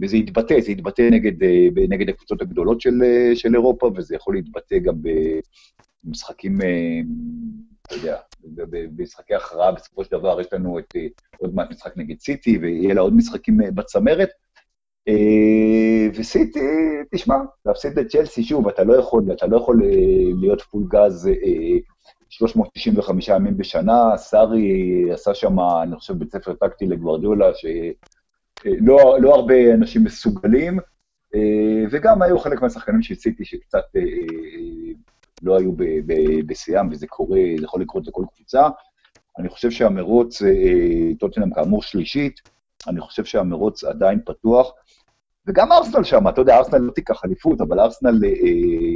וזה 0.00 0.16
יתבטא, 0.16 0.60
זה 0.60 0.72
יתבטא 0.72 1.08
נגד, 1.10 1.44
נגד 1.88 2.08
הקבוצות 2.08 2.42
הגדולות 2.42 2.80
של, 2.80 3.02
של 3.34 3.54
אירופה, 3.54 3.90
וזה 3.96 4.16
יכול 4.16 4.34
להתבטא 4.34 4.78
גם 4.78 4.94
משחקים, 6.04 6.58
אתה 7.86 7.94
יודע, 7.94 8.16
במשחקי 8.54 9.34
הכרעה, 9.34 9.72
בסופו 9.72 10.04
של 10.04 10.10
דבר 10.10 10.40
יש 10.40 10.52
לנו 10.52 10.78
את, 10.78 10.96
אה, 10.96 11.06
עוד 11.38 11.54
מעט 11.54 11.70
משחק 11.70 11.96
נגד 11.96 12.20
סיטי, 12.20 12.58
ויהיה 12.58 12.94
לה 12.94 13.00
עוד 13.00 13.16
משחקים 13.16 13.62
אה, 13.62 13.70
בצמרת. 13.70 14.28
אה, 15.08 16.08
וסיטי, 16.14 16.60
תשמע, 17.10 17.34
להפסיד 17.66 17.98
לצ'לסי, 17.98 18.42
שוב, 18.42 18.68
אתה 18.68 18.84
לא 18.84 18.94
יכול, 18.96 19.22
אתה 19.32 19.46
לא 19.46 19.56
יכול 19.56 19.82
להיות 20.40 20.62
פול 20.62 20.84
גז 20.88 21.30
395 22.28 23.28
ימים 23.28 23.56
בשנה, 23.56 24.16
סארי 24.16 25.04
עשה 25.12 25.34
שם, 25.34 25.60
אני 25.60 25.96
חושב, 25.96 26.14
בית 26.14 26.32
ספר 26.32 26.54
טקטי 26.54 26.86
לגוורדיולה, 26.86 27.50
שלא 27.54 29.20
לא 29.20 29.34
הרבה 29.34 29.74
אנשים 29.74 30.04
מסוגלים, 30.04 30.78
וגם 31.90 32.22
היו 32.22 32.38
חלק 32.38 32.62
מהשחקנים 32.62 33.02
של 33.02 33.14
סיטי 33.14 33.44
שקצת 33.44 33.84
לא 35.42 35.58
היו 35.58 35.72
בשיאם, 36.46 36.88
וזה 36.90 37.06
קורה, 37.06 37.40
זה 37.58 37.64
יכול 37.64 37.80
לקרות 37.80 38.06
לכל 38.06 38.24
קבוצה. 38.34 38.68
אני 39.38 39.48
חושב 39.48 39.70
שהמרוץ, 39.70 40.42
טוטנאם 41.18 41.54
כאמור 41.54 41.82
שלישית, 41.82 42.40
אני 42.88 43.00
חושב 43.00 43.24
שהמרוץ 43.24 43.84
עדיין 43.84 44.20
פתוח. 44.26 44.72
וגם 45.46 45.72
ארסנל 45.72 46.04
שם, 46.04 46.28
אתה 46.28 46.40
יודע, 46.40 46.56
ארסנל 46.56 46.78
לא 46.78 46.92
תיקח 46.92 47.24
אליפות, 47.24 47.60
אבל 47.60 47.80
ארסנל 47.80 48.24
אה, 48.24 48.30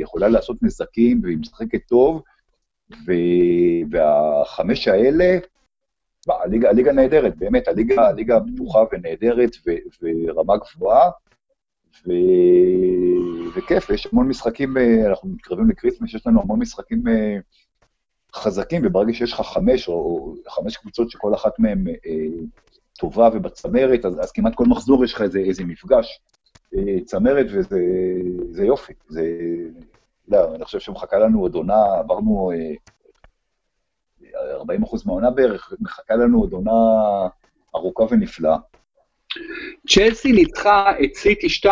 יכולה 0.00 0.28
לעשות 0.28 0.62
נזקים, 0.62 1.20
והיא 1.22 1.38
משחקת 1.38 1.80
טוב, 1.88 2.22
ו... 2.90 3.12
והחמש 3.90 4.88
האלה, 4.88 5.38
מה, 6.28 6.34
הליגה, 6.34 6.68
הליגה 6.68 6.92
נהדרת, 6.92 7.36
באמת, 7.36 7.68
הליגה, 7.68 8.08
הליגה 8.08 8.38
פתוחה 8.54 8.78
ונהדרת 8.92 9.50
ו... 9.66 9.70
ורמה 10.02 10.54
גבוהה, 10.56 11.10
ו... 12.06 12.10
וכיף, 13.54 13.90
יש 13.90 14.08
המון 14.12 14.28
משחקים, 14.28 14.76
אה, 14.76 15.08
אנחנו 15.08 15.28
מתקרבים 15.28 15.70
לקריסמס, 15.70 16.14
יש 16.14 16.26
לנו 16.26 16.40
המון 16.42 16.58
משחקים 16.58 17.08
אה, 17.08 17.36
חזקים, 18.34 18.82
וברגע 18.84 19.12
שיש 19.12 19.32
לך 19.32 19.40
חמש, 19.40 19.88
או 19.88 20.34
חמש 20.48 20.76
קבוצות 20.76 21.10
שכל 21.10 21.34
אחת 21.34 21.58
מהן 21.58 21.88
אה, 21.88 21.94
טובה 22.98 23.28
ובצמרת, 23.32 24.04
אז, 24.04 24.20
אז 24.20 24.32
כמעט 24.32 24.54
כל 24.54 24.64
מחזור 24.64 25.04
יש 25.04 25.14
לך 25.14 25.22
איזה, 25.22 25.38
איזה 25.38 25.64
מפגש. 25.64 26.20
צמרת, 27.04 27.46
וזה 27.52 28.64
יופי. 28.64 28.92
זה, 29.08 29.22
לא, 30.28 30.54
אני 30.54 30.64
חושב 30.64 30.78
שמחכה 30.78 31.18
לנו 31.18 31.40
עוד 31.40 31.54
עונה, 31.54 31.84
עברנו 31.98 32.52
40 34.34 34.82
אחוז 34.82 35.06
מהעונה 35.06 35.30
בערך, 35.30 35.72
מחכה 35.80 36.16
לנו 36.16 36.40
עוד 36.40 36.52
עונה 36.52 36.70
ארוכה 37.74 38.04
ונפלאה. 38.10 38.56
צ'לסי 39.88 40.32
ניצחה 40.32 40.92
את 41.04 41.14
סיטי 41.14 41.46
2-0 41.46 41.68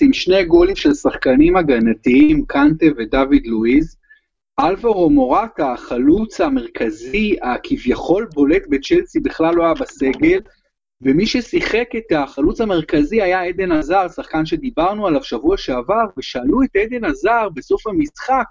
עם 0.00 0.12
שני 0.12 0.44
גולים 0.44 0.76
של 0.76 0.94
שחקנים 0.94 1.56
הגנתיים, 1.56 2.44
קנטה 2.46 2.86
ודוד 2.96 3.46
לואיז. 3.46 3.96
אלברו 4.60 5.10
מורטה, 5.10 5.72
החלוץ 5.72 6.40
המרכזי, 6.40 7.36
הכביכול 7.42 8.28
בולט 8.34 8.62
בצ'לסי, 8.68 9.20
בכלל 9.20 9.54
לא 9.54 9.64
היה 9.64 9.74
בסגל. 9.74 10.40
ומי 11.02 11.26
ששיחק 11.26 11.88
את 11.96 12.12
החלוץ 12.12 12.60
המרכזי 12.60 13.22
היה 13.22 13.42
עדן 13.42 13.72
עזר, 13.72 14.08
שחקן 14.08 14.46
שדיברנו 14.46 15.06
עליו 15.06 15.24
שבוע 15.24 15.56
שעבר, 15.56 16.04
ושאלו 16.16 16.62
את 16.62 16.76
עדן 16.76 17.04
עזר 17.04 17.48
בסוף 17.54 17.86
המשחק, 17.86 18.46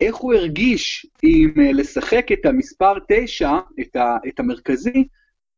איך 0.00 0.16
הוא 0.16 0.34
הרגיש 0.34 1.06
עם 1.22 1.52
אה, 1.60 1.72
לשחק 1.72 2.32
את 2.32 2.46
המספר 2.46 2.94
9, 3.08 3.50
את, 3.80 3.96
ה, 3.96 4.16
את 4.28 4.40
המרכזי, 4.40 5.08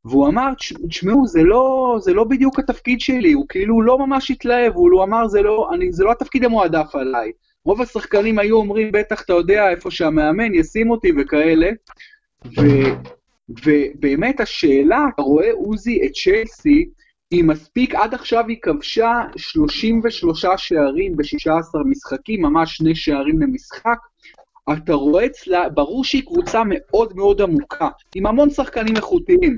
והוא 0.07 0.29
אמר, 0.29 0.49
תשמעו, 0.89 1.27
זה 1.27 1.43
לא, 1.43 1.97
זה 2.01 2.13
לא 2.13 2.25
בדיוק 2.25 2.59
התפקיד 2.59 3.01
שלי, 3.01 3.33
הוא 3.33 3.47
כאילו 3.49 3.83
לא 3.83 3.99
ממש 3.99 4.31
התלהב, 4.31 4.75
הוא 4.75 5.05
אמר, 5.05 5.29
זה 5.29 5.43
לא, 5.43 5.71
אני, 5.75 5.93
זה 5.93 6.05
לא 6.05 6.13
התפקיד 6.13 6.45
המועדף 6.45 6.95
עליי. 6.95 7.33
רוב 7.65 7.83
השחקנים 7.83 8.39
היו 8.39 8.57
אומרים, 8.57 8.93
בטח 8.93 9.23
אתה 9.23 9.33
יודע 9.33 9.71
איפה 9.71 9.91
שהמאמן 9.91 10.55
ישים 10.55 10.91
אותי 10.91 11.13
וכאלה, 11.19 11.71
ו, 12.47 12.63
ובאמת 13.65 14.41
השאלה, 14.41 15.05
אתה 15.15 15.23
רואה 15.23 15.53
עוזי 15.53 16.01
את 16.07 16.11
צ'לסי, 16.13 16.89
היא 17.31 17.45
מספיק, 17.45 17.95
עד 17.95 18.15
עכשיו 18.15 18.45
היא 18.49 18.57
כבשה 18.63 19.23
33 19.37 20.45
שערים 20.57 21.17
ב-16 21.17 21.79
משחקים, 21.85 22.43
ממש 22.43 22.77
שני 22.77 22.95
שערים 22.95 23.41
למשחק. 23.41 23.99
אתה 24.73 24.93
רואה 24.93 25.27
אצלה, 25.27 25.69
ברור 25.69 26.05
שהיא 26.05 26.23
קבוצה 26.27 26.63
מאוד 26.67 27.17
מאוד 27.17 27.41
עמוקה, 27.41 27.89
עם 28.15 28.27
המון 28.27 28.51
שחקנים 28.51 28.97
איכותיים. 28.97 29.55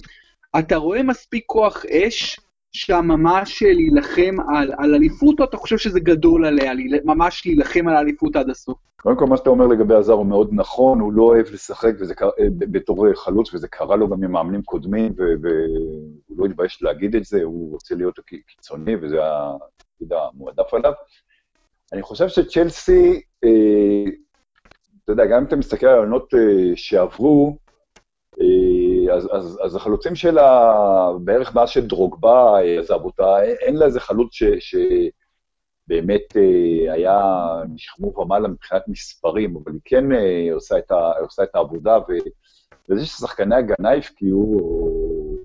אתה 0.59 0.77
רואה 0.77 1.03
מספיק 1.03 1.45
כוח 1.47 1.85
אש 1.87 2.41
שם 2.73 3.05
ממש 3.05 3.63
להילחם 3.63 4.37
על, 4.57 4.73
על 4.79 4.95
אליפות, 4.95 5.41
או 5.41 5.45
אתה 5.45 5.57
חושב 5.57 5.79
שזה 5.79 6.01
גדול 6.01 6.45
עליה, 6.45 6.73
ממש 7.05 7.47
להילחם 7.47 7.89
על 7.89 7.97
האליפות 7.97 8.37
עד 8.37 8.51
הסוף? 8.51 8.79
קודם 8.97 9.19
כל, 9.19 9.27
מה 9.27 9.37
שאתה 9.37 9.51
אומר 9.51 9.67
לגבי 9.67 9.95
הזר 9.95 10.13
הוא 10.13 10.27
מאוד 10.27 10.51
נכון, 10.53 11.01
הוא 11.01 11.13
לא 11.13 11.23
אוהב 11.23 11.47
לשחק 11.53 11.93
וזה 12.01 12.15
קרה, 12.15 12.31
אה, 12.41 12.47
בתור 12.51 13.15
חלוץ, 13.15 13.55
וזה 13.55 13.69
קרה 13.69 13.97
לו 13.97 14.09
גם 14.09 14.25
עם 14.25 14.33
מאמנים 14.33 14.63
קודמים, 14.63 15.13
והוא 15.17 16.39
לא 16.39 16.45
התבייש 16.45 16.83
להגיד 16.83 17.17
את 17.17 17.25
זה, 17.25 17.43
הוא 17.43 17.73
רוצה 17.73 17.95
להיות 17.95 18.21
קיצוני, 18.47 18.97
וזה 18.97 19.17
התפקיד 19.23 20.13
המועדף 20.13 20.75
עליו. 20.75 20.93
אני 21.93 22.03
חושב 22.03 22.29
שצ'לסי, 22.29 23.21
אה, 23.45 24.11
אתה 25.05 25.13
יודע, 25.13 25.27
גם 25.27 25.39
אם 25.39 25.45
אתה 25.45 25.57
מסתכל 25.57 25.87
על 25.87 25.95
העונות 25.95 26.35
אה, 26.35 26.77
שעברו, 26.77 27.57
אה, 28.41 28.88
אז, 29.11 29.29
אז, 29.33 29.59
אז 29.65 29.77
החלוצים 29.77 30.15
שלה, 30.15 30.73
בערך 31.25 31.55
מאז 31.55 31.69
שדרוגבה 31.69 32.61
אה, 32.61 32.81
עזב 32.81 33.01
אותה, 33.05 33.43
אין 33.43 33.77
לה 33.77 33.87
איזה 33.87 34.01
חלוץ 34.01 34.33
ש, 34.33 34.43
שבאמת 35.89 36.37
אה, 36.37 36.93
היה 36.93 37.21
משכמו 37.75 38.19
ומעלה 38.19 38.49
מבחינת 38.49 38.83
מספרים, 38.89 39.57
אבל 39.57 39.73
היא 39.73 39.81
כן 39.85 40.05
עושה 40.53 40.79
את, 40.79 40.91
ה, 40.91 41.13
עושה 41.21 41.43
את 41.43 41.55
העבודה, 41.55 41.99
ו, 41.99 42.13
וזה 42.89 43.07
ששחקני 43.07 43.55
הגנה 43.57 43.93
הפקיעו, 43.93 44.61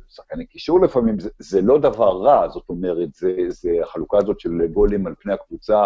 שחקני 0.10 0.45
קישור 0.45 0.82
לפעמים, 0.82 1.19
זה, 1.19 1.30
זה 1.39 1.62
לא 1.62 1.80
דבר 1.80 2.21
רע, 2.21 2.49
זאת 2.49 2.69
אומרת, 2.69 3.13
זה, 3.13 3.36
זה 3.47 3.69
החלוקה 3.84 4.17
הזאת 4.17 4.39
של 4.39 4.67
גולים 4.73 5.08
על 5.08 5.13
פני 5.19 5.34
הקבוצה, 5.34 5.86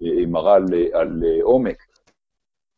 היא 0.00 0.26
מראה 0.26 0.54
על, 0.54 0.66
על 0.92 1.22
עומק. 1.42 1.91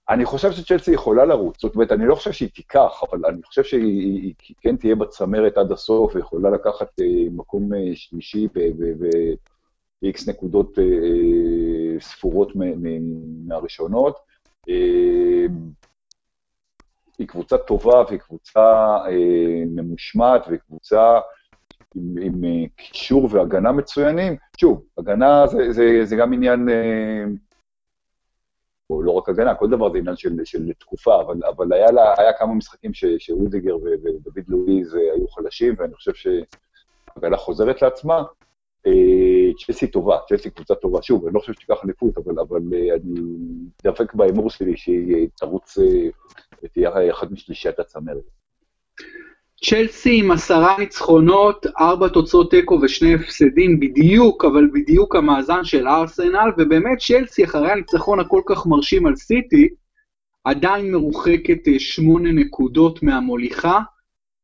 אני 0.08 0.24
חושב 0.24 0.52
שצ'לסי 0.52 0.92
יכולה 0.92 1.24
לרוץ, 1.24 1.62
זאת 1.62 1.74
אומרת, 1.74 1.92
אני 1.92 2.06
לא 2.06 2.14
חושב 2.14 2.32
שהיא 2.32 2.48
תיקח, 2.54 3.02
אבל 3.10 3.26
אני 3.26 3.42
חושב 3.42 3.62
שהיא 3.62 4.34
כן 4.60 4.76
תהיה 4.76 4.94
בצמרת 4.94 5.58
עד 5.58 5.72
הסוף, 5.72 6.14
ויכולה 6.14 6.50
לקחת 6.50 7.00
אה, 7.00 7.06
מקום 7.32 7.74
אה, 7.74 7.90
שלישי 7.94 8.48
ב-X 8.54 10.30
נקודות 10.30 10.78
אה, 10.78 12.00
ספורות 12.00 12.52
מהראשונות. 13.46 14.18
היא 17.18 17.28
קבוצה 17.28 17.58
טובה 17.58 18.02
והיא 18.08 18.18
קבוצה 18.18 18.98
ממושמעת 19.66 20.44
והיא 20.48 20.58
קבוצה 20.58 21.18
עם, 21.94 22.14
עם 22.22 22.42
קישור 22.76 23.28
והגנה 23.30 23.72
מצוינים. 23.72 24.36
שוב, 24.60 24.84
הגנה 24.98 25.46
זה, 25.46 25.72
זה, 25.72 26.00
זה 26.04 26.16
גם 26.16 26.32
עניין 26.32 26.68
או 28.90 29.02
לא 29.02 29.10
רק 29.10 29.28
הגנה, 29.28 29.54
כל 29.54 29.70
דבר 29.70 29.92
זה 29.92 29.98
עניין 29.98 30.16
של, 30.16 30.30
של 30.44 30.72
תקופה, 30.78 31.20
אבל, 31.20 31.40
אבל 31.48 31.72
היה, 31.72 31.90
לה, 31.90 32.14
היה 32.18 32.32
כמה 32.32 32.54
משחקים 32.54 32.90
שאודיגר 33.18 33.76
ודוד 33.76 34.44
לואיז 34.48 34.94
אה, 34.94 35.00
היו 35.14 35.28
חלשים, 35.28 35.74
ואני 35.78 35.94
חושב 35.94 36.12
שהגנה 36.14 37.36
חוזרת 37.36 37.82
לעצמה. 37.82 38.22
אה, 38.86 39.52
צ'לסי 39.58 39.86
טובה, 39.86 40.18
צ'לסי 40.28 40.50
קבוצה 40.50 40.74
טובה. 40.74 41.02
שוב, 41.02 41.24
אני 41.24 41.34
לא 41.34 41.40
חושב 41.40 41.52
שתיקח 41.52 41.84
אליפות, 41.84 42.18
אבל, 42.18 42.40
אבל 42.40 42.60
אה, 42.74 42.94
אני 42.94 43.20
דבק 43.84 44.14
בהימור 44.14 44.50
שלי 44.50 44.76
שהיא 44.76 45.28
תרוץ 45.36 45.78
ותהיה 46.62 47.10
אחת 47.10 47.30
משלישיית 47.30 47.78
הצמרת. 47.78 48.24
צ'לסי 49.66 50.18
עם 50.18 50.30
עשרה 50.30 50.78
ניצחונות, 50.78 51.66
ארבע 51.80 52.08
תוצאות 52.08 52.50
תיקו 52.50 52.78
ושני 52.82 53.14
הפסדים, 53.14 53.80
בדיוק, 53.80 54.44
אבל 54.44 54.68
בדיוק 54.72 55.16
המאזן 55.16 55.64
של 55.64 55.88
ארסנל, 55.88 56.50
ובאמת 56.58 56.98
צ'לסי 56.98 57.44
אחרי 57.44 57.72
הניצחון 57.72 58.20
הכל 58.20 58.40
כך 58.46 58.66
מרשים 58.66 59.06
על 59.06 59.16
סיטי, 59.16 59.68
עדיין 60.44 60.92
מרוחקת 60.92 61.68
אה, 61.68 61.78
שמונה 61.78 62.32
נקודות 62.32 63.02
מהמוליכה. 63.02 63.80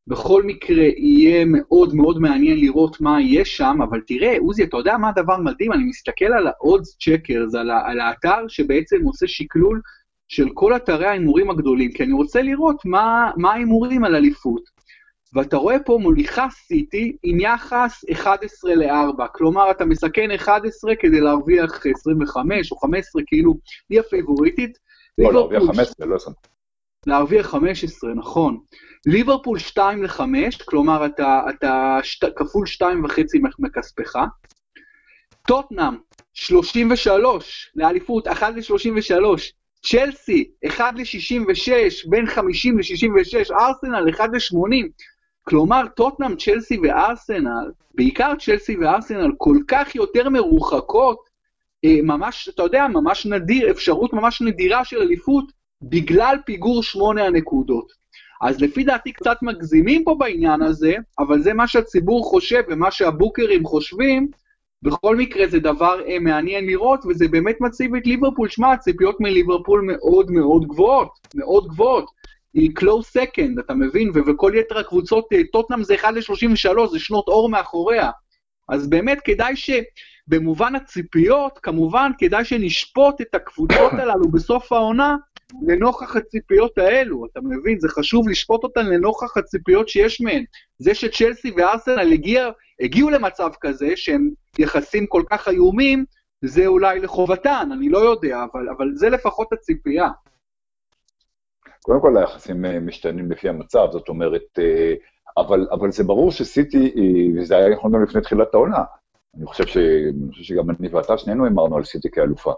בכל 0.07 0.43
מקרה, 0.43 0.85
יהיה 0.97 1.45
מאוד 1.45 1.95
מאוד 1.95 2.19
מעניין 2.19 2.61
לראות 2.61 3.01
מה 3.01 3.21
יהיה 3.21 3.45
שם, 3.45 3.79
אבל 3.83 4.01
תראה, 4.07 4.37
עוזי, 4.39 4.65
אתה 4.65 4.77
יודע 4.77 4.97
מה 4.97 5.09
הדבר 5.09 5.37
מדהים? 5.37 5.73
אני 5.73 5.85
מסתכל 5.85 6.25
על 6.25 6.47
ה-odds 6.47 7.05
checkers, 7.05 7.59
על, 7.59 7.71
על 7.71 8.01
האתר 8.01 8.49
שבעצם 8.49 8.97
עושה 9.05 9.27
שקלול 9.27 9.81
של 10.29 10.49
כל 10.55 10.77
אתרי 10.77 11.07
ההימורים 11.07 11.51
הגדולים, 11.51 11.93
כי 11.93 12.03
אני 12.03 12.13
רוצה 12.13 12.43
לראות 12.43 12.85
מה 13.37 13.51
ההימורים 13.51 14.05
על 14.05 14.15
אליפות. 14.17 14.80
ואתה 15.35 15.57
רואה 15.57 15.79
פה 15.79 15.99
מוליכה 16.03 16.47
סיטי 16.51 17.17
עם 17.23 17.41
יחס 17.41 18.05
11 18.13 18.75
ל-4, 18.75 19.29
כלומר 19.35 19.71
אתה 19.71 19.85
מסכן 19.85 20.31
11 20.31 20.95
כדי 20.97 21.21
להרוויח 21.21 21.87
25 21.95 22.73
או 22.73 22.77
15, 22.77 23.23
כאילו, 23.27 23.55
היא 23.91 24.01
הפייבוריטית. 24.01 24.79
לא, 25.19 25.33
להרוויח 25.33 25.63
15, 25.63 26.07
לא 26.07 26.17
20. 26.17 26.35
להרוויח 27.07 27.47
15, 27.47 28.15
נכון. 28.15 28.59
ליברפול 29.07 29.59
2 29.59 30.03
ל-5, 30.03 30.23
כלומר 30.65 31.07
אתה, 31.07 31.41
אתה 31.51 31.99
שת, 32.03 32.37
כפול 32.37 32.67
2.5 32.67 33.23
מכספך. 33.59 34.17
טוטנאם, 35.47 35.95
33, 36.35 37.73
לאליפות, 37.75 38.29
1 38.29 38.55
ל-33. 38.55 39.41
צ'לסי, 39.87 40.51
1 40.69 40.95
ל-66, 40.97 42.09
בין 42.09 42.27
50 42.27 42.79
ל-66, 42.79 43.55
ארסנל, 43.61 44.11
1 44.11 44.29
ל-80. 44.33 44.89
כלומר, 45.51 45.83
טוטנאם, 45.97 46.37
צ'לסי 46.37 46.79
וארסנל, 46.83 47.71
בעיקר 47.95 48.33
צ'לסי 48.41 48.77
וארסנל, 48.77 49.33
כל 49.39 49.57
כך 49.69 49.95
יותר 49.95 50.29
מרוחקות, 50.29 51.19
אה, 51.85 51.97
ממש, 52.03 52.49
אתה 52.55 52.63
יודע, 52.63 52.87
ממש 52.89 53.27
נדיר, 53.27 53.71
אפשרות 53.71 54.13
ממש 54.13 54.43
נדירה 54.43 54.85
של 54.85 54.97
אליפות, 54.97 55.53
בגלל 55.83 56.37
פיגור 56.47 56.83
שמונה 56.83 57.25
הנקודות. 57.25 57.93
אז 58.43 58.61
לפי 58.61 58.85
דעתי 58.85 59.13
קצת 59.13 59.37
מגזימים 59.43 60.05
פה 60.05 60.15
בעניין 60.19 60.63
הזה, 60.63 60.95
אבל 61.19 61.43
זה 61.43 61.55
מה 61.55 61.67
שהציבור 61.67 62.25
חושב 62.25 62.63
ומה 62.69 62.91
שהבוקרים 62.91 63.65
חושבים. 63.65 64.29
בכל 64.83 65.17
מקרה 65.17 65.47
זה 65.47 65.59
דבר 65.59 66.01
אה, 66.09 66.19
מעניין 66.19 66.67
לראות, 66.67 67.01
וזה 67.07 67.29
באמת 67.29 67.61
מציב 67.61 67.95
את 67.95 68.07
ליברפול. 68.07 68.49
שמע, 68.49 68.73
הציפיות 68.73 69.21
מליברפול 69.21 69.81
מאוד 69.81 70.31
מאוד 70.31 70.67
גבוהות, 70.67 71.11
מאוד 71.35 71.69
גבוהות. 71.69 72.11
היא 72.55 72.71
close 72.81 73.19
second, 73.19 73.61
אתה 73.61 73.75
מבין? 73.75 74.13
וכל 74.27 74.53
יתר 74.55 74.79
הקבוצות, 74.79 75.29
אה, 75.33 75.41
טוטנאם 75.53 75.83
זה 75.83 75.95
1 75.95 76.09
ל-33, 76.15 76.87
זה 76.91 76.99
שנות 76.99 77.29
אור 77.29 77.49
מאחוריה. 77.49 78.11
אז 78.69 78.89
באמת 78.89 79.19
כדאי 79.25 79.55
שבמובן 79.57 80.75
הציפיות, 80.75 81.59
כמובן 81.63 82.11
כדאי 82.19 82.45
שנשפוט 82.45 83.21
את 83.21 83.35
הקבוצות 83.35 83.93
הללו 84.01 84.29
בסוף 84.31 84.73
העונה 84.73 85.17
לנוכח 85.67 86.17
הציפיות 86.17 86.79
האלו, 86.79 87.27
אתה 87.27 87.41
מבין? 87.41 87.81
זה 87.81 87.89
חשוב 87.89 88.29
לשפוט 88.29 88.65
אותן 88.65 88.87
לנוכח 88.87 89.37
הציפיות 89.37 89.89
שיש 89.89 90.21
מהן. 90.21 90.45
זה 90.79 90.95
שצ'לסי 90.95 91.51
וארסנל 91.57 92.13
הגיע, 92.13 92.51
הגיעו 92.81 93.11
למצב 93.11 93.51
כזה 93.61 93.97
שהם 93.97 94.31
יחסים 94.59 95.07
כל 95.07 95.23
כך 95.31 95.49
איומים, 95.49 96.05
זה 96.45 96.67
אולי 96.67 97.01
לחובתן, 97.01 97.69
אני 97.73 97.89
לא 97.89 97.99
יודע, 97.99 98.45
אבל, 98.53 98.69
אבל 98.69 98.91
זה 98.95 99.11
לפחות 99.11 99.53
הציפייה. 99.53 100.09
קודם 101.83 102.01
כל 102.01 102.17
היחסים 102.17 102.65
אה, 102.65 102.81
משתנים 102.81 103.31
לפי 103.31 103.49
המצב, 103.49 103.89
זאת 103.93 104.09
אומרת, 104.09 104.59
אה, 104.59 104.95
אבל, 105.37 105.69
אבל 105.73 105.93
זה 105.93 106.05
ברור 106.05 106.31
שסיטי, 106.31 106.93
אה, 106.97 107.41
וזה 107.41 107.57
היה 107.57 107.69
נכון 107.69 107.93
גם 107.93 108.03
לפני 108.03 108.21
תחילת 108.21 108.55
העונה, 108.55 108.85
אני 109.37 109.47
חושב, 109.47 109.67
ש, 109.67 109.77
אני 109.77 110.31
חושב 110.31 110.43
שגם 110.43 110.71
אני 110.71 110.89
ואתה, 110.89 111.19
שנינו 111.19 111.47
אמרנו 111.47 111.77
על 111.77 111.85
סיטי 111.85 112.11
כאלופה. 112.11 112.53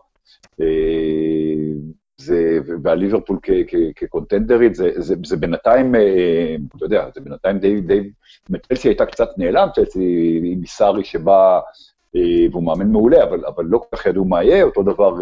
זה, 2.16 2.58
ועל 2.82 2.98
ליברפול 2.98 3.38
כקונטנדרית, 3.96 4.74
זה, 4.74 4.90
זה, 4.96 5.14
זה 5.24 5.36
בינתיים, 5.36 5.94
אתה 6.76 6.84
יודע, 6.84 7.08
זה 7.14 7.20
בינתיים 7.20 7.58
די, 7.58 7.80
די, 7.80 8.10
צ'לסי 8.68 8.88
הייתה 8.88 9.06
קצת 9.06 9.28
נעלם, 9.38 9.68
צ'לסי 9.74 10.40
עם 10.44 10.66
סארי 10.66 11.04
שבא, 11.04 11.60
והוא 12.50 12.62
מאמן 12.62 12.92
מעולה, 12.92 13.24
אבל, 13.24 13.46
אבל 13.46 13.64
לא 13.64 13.78
כל 13.78 13.96
כך 13.96 14.06
ידעו 14.06 14.24
מה 14.24 14.44
יהיה, 14.44 14.62
אותו 14.62 14.82
דבר 14.82 15.14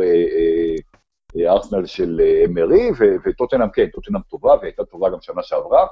ארסנל 1.36 1.86
של 1.86 2.20
אה, 2.24 2.44
אמרי, 2.44 2.90
וטוטנאם, 3.24 3.70
כן, 3.70 3.86
טוטנאם 3.86 4.20
טובה, 4.20 4.54
והייתה 4.60 4.84
טובה 4.84 5.10
גם 5.10 5.20
שנה 5.20 5.42
שעברה. 5.42 5.86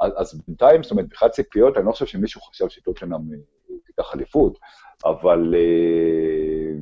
אז, 0.00 0.40
בינתיים, 0.46 0.82
זאת 0.82 0.90
אומרת, 0.90 1.04
מבחינת 1.04 1.32
ציפיות, 1.32 1.76
אני 1.76 1.86
לא 1.86 1.92
חושב 1.92 2.06
שמישהו 2.06 2.40
חשב 2.40 2.68
שטוטנאם 2.68 3.12
אה, 3.32 3.38
תיקח 3.86 4.14
אליפות, 4.14 4.58
אבל 5.04 5.54
אה, 5.54 6.74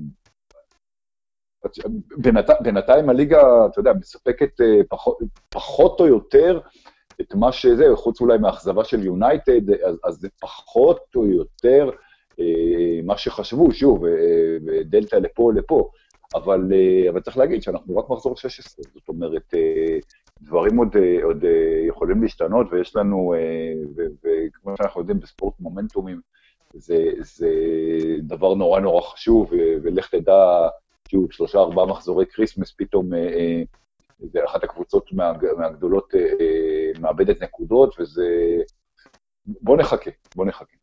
בינת, 2.16 2.46
בינתיים 2.62 3.10
הליגה, 3.10 3.66
אתה 3.66 3.80
יודע, 3.80 3.92
מספקת 3.92 4.50
פחות, 5.48 6.00
או 6.00 6.06
יותר 6.06 6.60
את 7.20 7.34
מה 7.34 7.52
שזה, 7.52 7.84
חוץ 7.94 8.20
אולי 8.20 8.38
מהאכזבה 8.38 8.84
של 8.84 9.04
יונייטד, 9.04 9.70
אז, 9.70 9.96
אז 10.04 10.14
זה 10.14 10.28
פחות 10.40 11.00
או 11.16 11.26
יותר 11.26 11.90
מה 13.04 13.18
שחשבו, 13.18 13.72
שוב, 13.72 14.04
דלתא 14.84 15.16
לפה 15.16 15.52
לפה. 15.54 15.90
אבל, 16.34 16.72
אה, 16.72 17.10
אבל 17.10 17.20
צריך 17.20 17.36
להגיד 17.36 17.62
שאנחנו 17.62 17.96
רק 17.96 18.10
מחזור 18.10 18.36
16, 18.36 18.84
זאת 18.94 19.08
אומרת, 19.08 19.54
אה, 19.54 19.98
דברים 20.42 20.76
עוד, 20.76 20.96
אה, 20.96 21.24
עוד 21.24 21.44
יכולים 21.88 22.22
להשתנות, 22.22 22.66
ויש 22.70 22.96
לנו, 22.96 23.34
וכמו 23.96 24.76
שאנחנו 24.76 25.00
יודעים, 25.00 25.20
בספורט 25.20 25.54
מומנטומים, 25.60 26.20
זה, 26.74 26.96
זה 27.20 27.50
דבר 28.18 28.54
נורא 28.54 28.80
נורא 28.80 29.02
חשוב, 29.02 29.52
ולך 29.82 30.10
תדע, 30.10 30.68
שוב, 31.08 31.32
שלושה 31.32 31.58
ארבעה 31.58 31.86
מחזורי 31.86 32.26
כריסמס, 32.26 32.74
פתאום 32.78 33.10
אחת 34.44 34.64
הקבוצות 34.64 35.12
מה, 35.12 35.32
מהגדולות 35.58 36.14
מאבדת 37.00 37.42
נקודות, 37.42 37.94
וזה... 38.00 38.26
בוא 39.46 39.76
נחכה, 39.76 40.10
בוא 40.36 40.46
נחכה. 40.46 40.79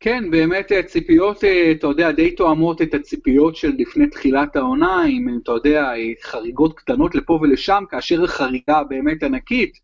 כן, 0.00 0.30
באמת 0.30 0.72
אה, 0.72 0.82
ציפיות, 0.82 1.44
אה, 1.44 1.72
אתה 1.72 1.86
יודע, 1.86 2.12
די 2.12 2.30
תואמות 2.30 2.82
את 2.82 2.94
הציפיות 2.94 3.56
של 3.56 3.72
לפני 3.78 4.06
תחילת 4.06 4.56
העונה, 4.56 5.04
עם, 5.08 5.28
אה, 5.28 5.34
אתה 5.42 5.52
יודע, 5.52 5.92
חריגות 6.22 6.78
קטנות 6.78 7.14
לפה 7.14 7.38
ולשם, 7.42 7.84
כאשר 7.90 8.24
החריגה 8.24 8.82
באמת 8.88 9.22
ענקית. 9.22 9.78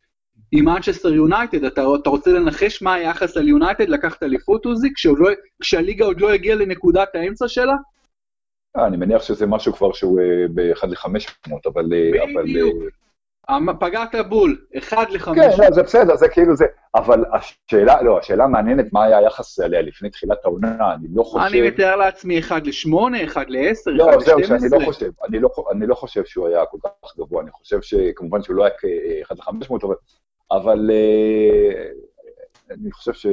עם 0.53 0.65
מנצ'סטר 0.65 1.15
יונייטד, 1.15 1.65
אתה, 1.65 1.85
אתה 2.03 2.11
רוצה 2.11 2.33
לנחש 2.33 2.83
מה 2.83 2.95
היחס 2.95 3.37
על 3.37 3.49
יונייטד 3.49 3.89
לקחת 3.89 4.23
אליפות 4.23 4.65
עוזי, 4.65 4.89
לא, 5.19 5.31
כשהליגה 5.61 6.05
עוד 6.05 6.21
לא 6.21 6.33
הגיעה 6.33 6.57
לנקודת 6.57 7.15
האמצע 7.15 7.49
שלה? 7.49 7.75
אני 8.77 8.97
מניח 8.97 9.23
שזה 9.23 9.47
משהו 9.47 9.73
כבר 9.73 9.93
שהוא 9.93 10.21
ב-1 10.55 10.87
ל-500, 10.87 11.53
אבל... 11.67 11.85
בדיוק. 12.43 12.77
אבל... 12.77 12.89
פגעת 13.81 14.15
בול, 14.29 14.59
אחד 14.79 15.07
לחמש. 15.11 15.39
כן, 15.39 15.63
לא, 15.63 15.71
זה 15.71 15.83
בסדר, 15.83 16.17
זה 16.17 16.29
כאילו 16.29 16.57
זה, 16.57 16.65
אבל 16.95 17.25
השאלה, 17.33 18.03
לא, 18.03 18.19
השאלה 18.19 18.45
המעניינת, 18.45 18.93
מה 18.93 19.05
היה 19.05 19.19
היחס 19.19 19.61
עליה 19.61 19.83
לפני 19.83 20.11
תחילת 20.11 20.45
העונה, 20.45 20.95
אני 20.95 21.09
לא 21.15 21.23
חושב... 21.23 21.45
אני 21.47 21.69
מתאר 21.69 21.97
לעצמי 21.97 22.39
אחד 22.39 22.67
לשמונה, 22.67 23.25
אחד 23.25 23.45
לעשר, 23.49 23.91
לא, 23.91 24.11
אחד 24.11 24.19
לשתים 24.19 24.35
עשרה. 24.35 24.49
לא, 24.49 24.59
זהו, 24.59 24.71
שאני 24.71 24.83
לא 24.83 24.93
חושב, 24.93 25.11
אני 25.29 25.41
לא, 25.41 25.49
אני 25.73 25.87
לא 25.87 25.95
חושב 25.95 26.25
שהוא 26.25 26.49
היה 26.49 26.67
כל 26.67 26.79
כך 26.85 27.17
גבוה, 27.19 27.43
אני 27.43 27.51
חושב 27.51 27.83
שכמובן 27.83 28.43
שהוא 28.43 28.57
לא 28.57 28.65
היה 28.65 28.75
כאחד 28.79 29.39
לחמש 29.39 29.71
מאות, 29.71 29.85
אבל, 29.85 29.95
אבל 30.51 30.91
אה, 30.93 31.89
אני 32.71 32.93
חושב 32.93 33.13
ש... 33.13 33.27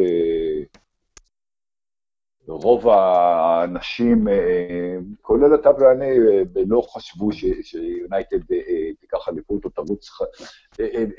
רוב 2.47 2.89
האנשים, 2.89 4.27
אה, 4.27 4.97
כולל 5.21 5.56
אתה 5.56 5.69
ואני, 5.79 6.10
אה, 6.10 6.43
לא 6.67 6.82
חשבו 6.82 7.29
שיונייטד 7.62 8.51
אה, 8.51 8.93
תיקח 8.99 9.29
אליפות 9.29 9.65
או 9.65 9.69
תרוץ, 9.69 10.10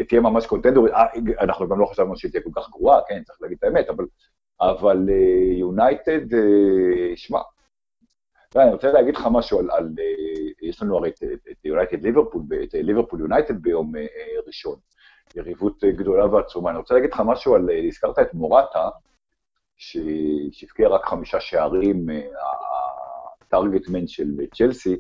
תהיה 0.09 0.21
ממש 0.21 0.47
קונטנדורית. 0.47 0.93
אנחנו 1.41 1.69
גם 1.69 1.81
לא 1.81 1.87
חשבנו 1.87 2.17
שהיא 2.17 2.31
תהיה 2.31 2.43
כל 2.43 2.51
כך 2.55 2.71
גרועה, 2.71 3.01
כן, 3.09 3.23
צריך 3.23 3.43
להגיד 3.43 3.59
את 3.59 3.65
האמת, 3.65 3.87
אבל, 4.61 5.09
יונייטד, 5.59 6.21
שמע, 7.17 7.39
אני 8.57 8.73
רוצה 8.73 8.93
להגיד 8.93 9.17
לך 9.17 9.29
משהו 9.33 9.59
על, 9.59 9.71
על 9.71 9.89
יש 10.63 10.83
לנו 10.83 10.97
הרי 10.97 11.11
את 11.51 11.65
יונייטד 11.65 12.03
ליברפול, 12.03 12.43
את 12.65 12.75
ליברפול 12.75 13.21
יונייטד 13.21 13.63
ביום 13.63 13.93
ראשון, 14.47 14.77
יריבות 15.35 15.85
גדולה 15.85 16.27
ועצומה. 16.27 16.71
אני 16.71 16.79
רוצה 16.79 16.95
להגיד 16.95 17.13
לך 17.13 17.23
משהו 17.27 17.55
על, 17.55 17.71
הזכרת 17.89 18.19
את 18.19 18.35
מורטה, 18.35 18.89
שהבקיע 19.77 20.89
רק 20.89 21.05
חמישה 21.05 21.41
שערים, 21.41 22.07
הטרגטמן 23.41 24.07
של 24.07 24.31
צ'לסי, 24.55 24.97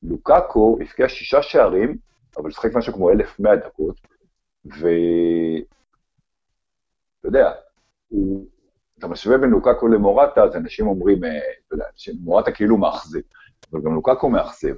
לוקאקו 0.03 0.79
הבקיע 0.81 1.09
שישה 1.09 1.43
שערים, 1.43 1.97
אבל 2.37 2.51
שחק 2.51 2.75
משהו 2.75 2.93
כמו 2.93 3.11
1,100 3.11 3.57
דקות, 3.57 4.01
ואתה 4.65 4.85
יודע, 7.25 7.53
הוא... 8.09 8.47
אתה 8.99 9.11
משווה 9.11 9.39
בין 9.39 9.51
לוקאקו 9.51 9.89
למורטה, 9.89 10.43
אז 10.43 10.57
אנשים 10.57 10.87
אומרים, 10.87 11.25
אה, 11.25 11.31
אתה 11.67 11.75
יודע, 11.75 11.85
שמורטה 11.97 12.53
כאילו 12.53 12.77
מאכזב. 12.77 13.21
אבל 13.73 13.83
גם 13.83 13.95
לוקקו 13.95 14.29
מאכזב. 14.29 14.75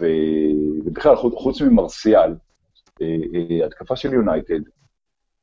ובכלל, 0.00 1.16
חוץ 1.16 1.62
ממרסיאל, 1.62 2.34
אה, 3.02 3.06
אה, 3.60 3.66
התקפה 3.66 3.96
של 3.96 4.12
יונייטד 4.12 4.60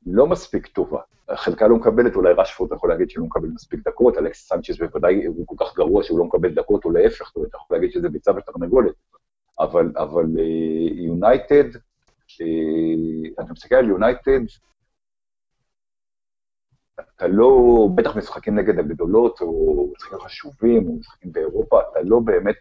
לא 0.06 0.28
מספיק 0.28 0.68
טובה. 0.68 1.02
חלקה 1.36 1.68
לא 1.68 1.76
מקבלת, 1.76 2.16
אולי 2.16 2.34
רשפורד 2.34 2.74
יכול 2.74 2.90
להגיד 2.90 3.10
שהוא 3.10 3.22
לא 3.22 3.28
מקבל 3.28 3.48
מספיק 3.48 3.88
דקות, 3.88 4.18
אלכס 4.18 4.48
סנצ'ס 4.48 4.78
בוודאי 4.78 5.26
הוא 5.26 5.48
כל 5.48 5.66
כך 5.66 5.76
גרוע 5.76 6.04
שהוא 6.04 6.20
לא 6.20 6.26
מקבל 6.26 6.54
דקות, 6.54 6.86
או 6.86 6.92
להפך, 6.92 7.32
אתה 7.32 7.58
יכול 7.58 7.78
להגיד 7.78 7.92
שזה 7.92 8.10
ביצה 8.10 8.32
ותרנגולת. 8.32 8.94
אבל, 9.60 9.92
אבל 9.98 10.26
יונייטד, 10.92 11.76
uh, 11.76 13.44
אתה 13.44 13.54
מסתכל 13.54 13.76
על 13.76 13.90
יונייטד, 13.90 14.40
אתה 17.00 17.28
לא, 17.28 17.88
בטח 17.96 18.16
משחקים 18.16 18.60
נגד 18.60 18.80
הגדולות, 18.80 19.42
או 19.42 19.92
משחקים 19.98 20.20
חשובים, 20.20 20.88
או 20.88 20.96
משחקים 20.96 21.32
באירופה, 21.32 21.80
אתה 21.92 22.00
לא 22.04 22.20
באמת 22.20 22.58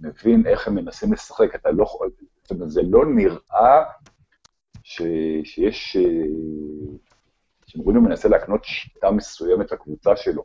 מבין 0.00 0.46
איך 0.46 0.68
הם 0.68 0.74
מנסים 0.74 1.12
לשחק, 1.12 1.54
אתה 1.54 1.70
לא, 1.70 1.84
זאת 2.42 2.50
אומרת, 2.50 2.70
זה 2.70 2.82
לא 2.84 3.06
נראה 3.06 3.84
ש, 4.82 5.02
שיש, 5.44 5.96
שמורינו 7.66 8.00
מנסה 8.00 8.28
להקנות 8.28 8.64
שיטה 8.64 9.10
מסוימת 9.10 9.72
לקבוצה 9.72 10.16
שלו. 10.16 10.44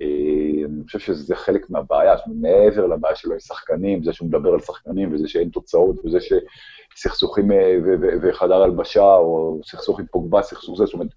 אני 0.00 0.84
חושב 0.86 0.98
שזה 0.98 1.36
חלק 1.36 1.70
מהבעיה, 1.70 2.14
מעבר 2.26 2.86
לבעיה 2.86 3.16
שלו 3.16 3.32
עם 3.32 3.40
שחקנים, 3.40 4.04
זה 4.04 4.12
שהוא 4.12 4.28
מדבר 4.28 4.52
על 4.52 4.60
שחקנים, 4.60 5.14
וזה 5.14 5.28
שאין 5.28 5.48
תוצאות, 5.48 5.96
וזה 6.04 6.18
שסכסוכים 6.20 7.48
וחדר 8.22 8.62
הלבשה, 8.62 9.14
או 9.14 9.60
סכסוך 9.64 10.00
עם 10.00 10.06
פוגבה, 10.06 10.42
סכסוך 10.42 10.78
זה, 10.78 10.84
זאת 10.84 10.94
אומרת, 10.94 11.10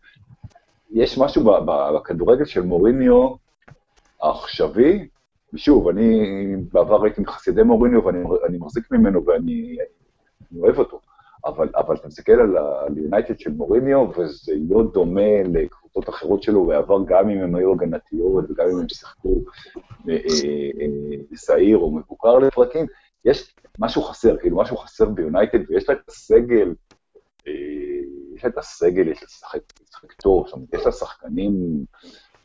יש 0.92 1.18
משהו 1.18 1.44
בכדורגל 1.66 2.46
של 2.46 2.62
מוריניו 2.62 3.36
העכשווי, 4.22 5.08
ושוב, 5.54 5.88
אני 5.88 6.26
בעבר 6.74 7.04
הייתי 7.04 7.22
מחסידי 7.22 7.64
מוריניו 7.64 8.06
ואני 8.06 8.58
מחזיק 8.58 8.92
ממנו 8.92 9.26
ואני 9.26 9.78
אוהב 10.58 10.80
אותו, 10.80 11.00
אבל, 11.46 11.70
אבל 11.76 11.96
אתה 11.96 12.08
מסתכל 12.08 12.32
על 12.32 12.98
יונייטד 12.98 13.40
של 13.40 13.52
מוריניו, 13.52 14.08
וזה 14.18 14.54
לא 14.70 14.84
דומה 14.94 15.44
לקבוצות 15.46 16.10
אחרות 16.10 16.44
שלו 16.44 16.66
בעבר, 16.66 16.98
גם 17.06 17.30
אם 17.30 17.42
הם 17.42 17.56
היו 17.56 17.74
הגנתיות 17.74 18.46
וגם 18.50 18.66
אם 18.74 18.80
הם 18.80 18.90
שיחקו 18.90 19.36
אה, 20.10 20.16
אה, 20.16 21.36
שעיר 21.36 21.78
או 21.78 21.92
מבוקר 21.92 22.40
לפרקים, 22.40 22.86
יש 23.26 23.56
משהו 23.80 24.02
חסר, 24.02 24.38
כאילו 24.38 24.58
משהו 24.58 24.78
חסר 24.78 25.10
ביונייטד, 25.10 25.60
ויש 25.70 25.90
לה 25.90 25.96
את 25.96 26.10
הסגל, 26.10 26.74
יש 28.40 28.44
לה 28.46 28.50
את 28.50 28.58
הסגל, 28.58 29.08
יש 29.08 29.22
לה 29.22 29.28
לשחק 29.28 30.12
טוב, 30.12 30.46
זאת 30.46 30.54
אומרת, 30.54 30.74
יש 30.74 30.86
לה 30.86 30.92
שחקנים, 30.92 31.52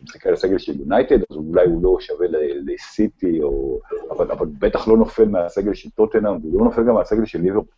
אם 0.00 0.06
תסתכל 0.06 0.28
על 0.28 0.34
הסגל 0.34 0.58
של 0.58 0.80
יונייטד, 0.80 1.18
אז 1.30 1.36
אולי 1.36 1.66
הוא 1.66 1.82
לא 1.82 1.96
שווה 2.00 2.26
לסיטי, 2.64 3.42
או... 3.42 3.80
אבל, 4.10 4.30
אבל 4.30 4.46
בטח 4.58 4.88
לא 4.88 4.96
נופל 4.96 5.24
מהסגל 5.24 5.74
של 5.74 5.90
טוטנאם, 5.90 6.36
והוא 6.40 6.58
לא 6.58 6.64
נופל 6.64 6.82
גם 6.88 6.94
מהסגל 6.94 7.24
של 7.24 7.40
ליברפול. 7.40 7.74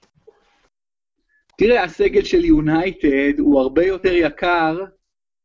תראה, 1.59 1.85
הסגל 1.85 2.23
של 2.23 2.45
יונייטד 2.45 3.39
הוא 3.39 3.61
הרבה 3.61 3.87
יותר 3.87 4.13
יקר 4.13 4.85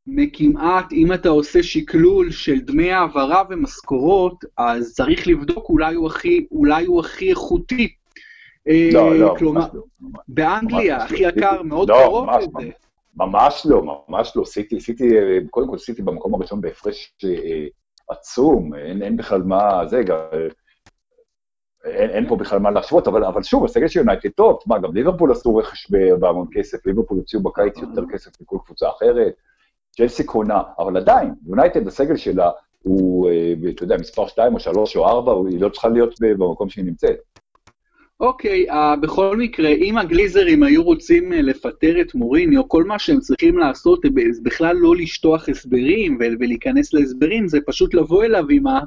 מכמעט, 0.07 0.91
אם 0.91 1.13
אתה 1.13 1.29
עושה 1.29 1.63
שקלול 1.63 2.31
של 2.31 2.59
דמי 2.59 2.91
העברה 2.91 3.43
ומשכורות, 3.49 4.45
אז 4.57 4.93
צריך 4.93 5.27
לבדוק, 5.27 5.69
אולי 5.69 5.95
הוא 5.95 6.07
הכי, 6.07 6.47
אולי 6.51 6.85
הוא 6.85 6.99
הכי 6.99 7.29
איכותי. 7.29 7.95
לא, 8.93 9.19
לא, 9.19 9.35
כלומר, 9.37 9.67
לא. 9.73 9.81
באנגליה. 10.27 10.97
הכי 10.97 11.23
יקר, 11.23 11.61
מאוד 11.61 11.91
קרוב 11.91 12.29
לזה. 12.29 12.71
ממש 13.15 13.65
לא, 13.69 14.03
ממש 14.09 14.33
לא. 14.35 14.45
סיטי, 14.45 14.79
סיטי, 14.79 15.09
קודם 15.49 15.67
כל 15.67 15.77
סיטי 15.77 16.01
במקום 16.01 16.33
הראשון 16.33 16.61
בהפרש 16.61 17.15
אה, 17.25 17.65
עצום, 18.09 18.75
אין, 18.75 19.01
אין 19.01 19.17
בכלל 19.17 19.41
מה, 19.41 19.81
זה 19.87 20.03
גם, 20.03 20.17
אה, 20.33 20.47
אין, 21.85 22.09
אין 22.09 22.27
פה 22.27 22.35
בכלל 22.35 22.59
מה 22.59 22.71
להשוות, 22.71 23.07
אבל, 23.07 23.23
אבל 23.23 23.43
שוב, 23.43 23.65
הסגל 23.65 23.87
של 23.87 23.99
יונייטד 23.99 24.29
טוב, 24.29 24.59
מה, 24.65 24.79
גם 24.79 24.93
ליברפול 24.93 25.31
עשו 25.31 25.55
רכש 25.55 25.91
בהמון 26.19 26.47
כסף, 26.51 26.85
ליברפול 26.85 27.17
הוציאו 27.17 27.43
בקיץ 27.43 27.77
יותר 27.77 28.03
כסף 28.13 28.41
מכל 28.41 28.57
קבוצה 28.65 28.89
אחרת, 28.89 29.33
צ'לסי 29.91 30.23
קונה, 30.23 30.63
אבל 30.79 30.97
עדיין, 30.97 31.33
יונייטד, 31.47 31.87
הסגל 31.87 32.17
שלה 32.17 32.51
הוא, 32.83 33.29
אה, 33.29 33.53
אתה 33.69 33.83
יודע, 33.83 33.97
מספר 33.97 34.27
2 34.27 34.53
או 34.53 34.59
3 34.59 34.95
או 34.95 35.07
4, 35.07 35.33
היא 35.49 35.61
לא 35.61 35.69
צריכה 35.69 35.87
להיות 35.87 36.15
במקום 36.21 36.69
שהיא 36.69 36.85
נמצאת. 36.85 37.30
אוקיי, 38.21 38.69
uh, 38.69 38.73
בכל 39.01 39.37
מקרה, 39.37 39.69
אם 39.69 39.97
הגליזרים 39.97 40.63
היו 40.63 40.83
רוצים 40.83 41.33
uh, 41.33 41.35
לפטר 41.35 42.01
את 42.01 42.15
מוריניו, 42.15 42.69
כל 42.69 42.83
מה 42.83 42.99
שהם 42.99 43.19
צריכים 43.19 43.57
לעשות 43.57 44.01
זה 44.31 44.41
בכלל 44.43 44.75
לא 44.75 44.95
לשטוח 44.95 45.49
הסברים 45.49 46.17
ולהיכנס 46.39 46.93
להסברים, 46.93 47.47
זה 47.47 47.59
פשוט 47.65 47.93
לבוא 47.93 48.23
אליו 48.23 48.45
עם, 48.49 48.67
ה- 48.67 48.81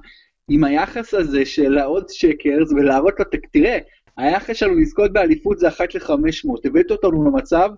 עם 0.49 0.65
היחס 0.65 1.15
הזה 1.15 1.47
של 1.47 1.79
העוד 1.79 2.05
שקרס 2.09 2.73
ולהראות 2.73 3.15
לו, 3.19 3.25
"ת- 3.25 3.47
תראה, 3.53 3.79
היחס 4.17 4.57
שלנו 4.57 4.75
לזכות 4.75 5.13
באליפות 5.13 5.59
זה 5.59 5.69
אחת 5.69 5.95
ל-500, 5.95 6.51
הבאת 6.65 6.91
אותנו 6.91 7.25
למצב 7.25 7.71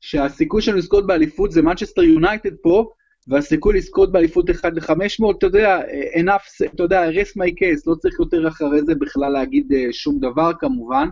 שהסיכוי 0.00 0.62
שלנו 0.62 0.78
לזכות 0.78 1.06
באליפות 1.06 1.52
זה 1.52 1.62
מנצ'סטר 1.62 2.02
יונייטד 2.02 2.56
פה, 2.62 2.90
והסיכוי 3.28 3.76
לזכות 3.76 4.12
באליפות 4.12 4.50
1 4.50 4.72
ל-500, 4.72 5.36
אתה 5.38 5.46
יודע, 5.46 5.80
enough, 6.20 6.66
אתה 6.74 6.82
יודע, 6.82 7.10
rest 7.10 7.32
my 7.32 7.50
case, 7.60 7.82
לא 7.86 7.94
צריך 7.94 8.20
יותר 8.20 8.48
אחרי 8.48 8.82
זה 8.82 8.94
בכלל 8.94 9.32
להגיד 9.32 9.72
אה, 9.72 9.92
שום 9.92 10.18
דבר 10.20 10.50
כמובן. 10.60 11.08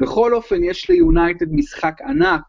בכל 0.00 0.34
אופן, 0.34 0.64
יש 0.64 0.90
ליונייטד 0.90 1.52
משחק 1.52 2.00
ענק 2.02 2.42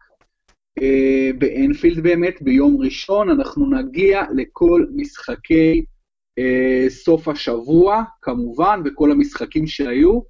אה, 0.82 1.30
באנפילד 1.38 2.02
באמת, 2.02 2.42
ביום 2.42 2.76
ראשון, 2.80 3.30
אנחנו 3.30 3.70
נגיע 3.70 4.22
לכל 4.36 4.86
משחקי 4.94 5.84
אה, 6.38 6.84
סוף 6.88 7.28
השבוע, 7.28 8.02
כמובן, 8.22 8.80
וכל 8.84 9.10
המשחקים 9.10 9.66
שהיו. 9.66 10.20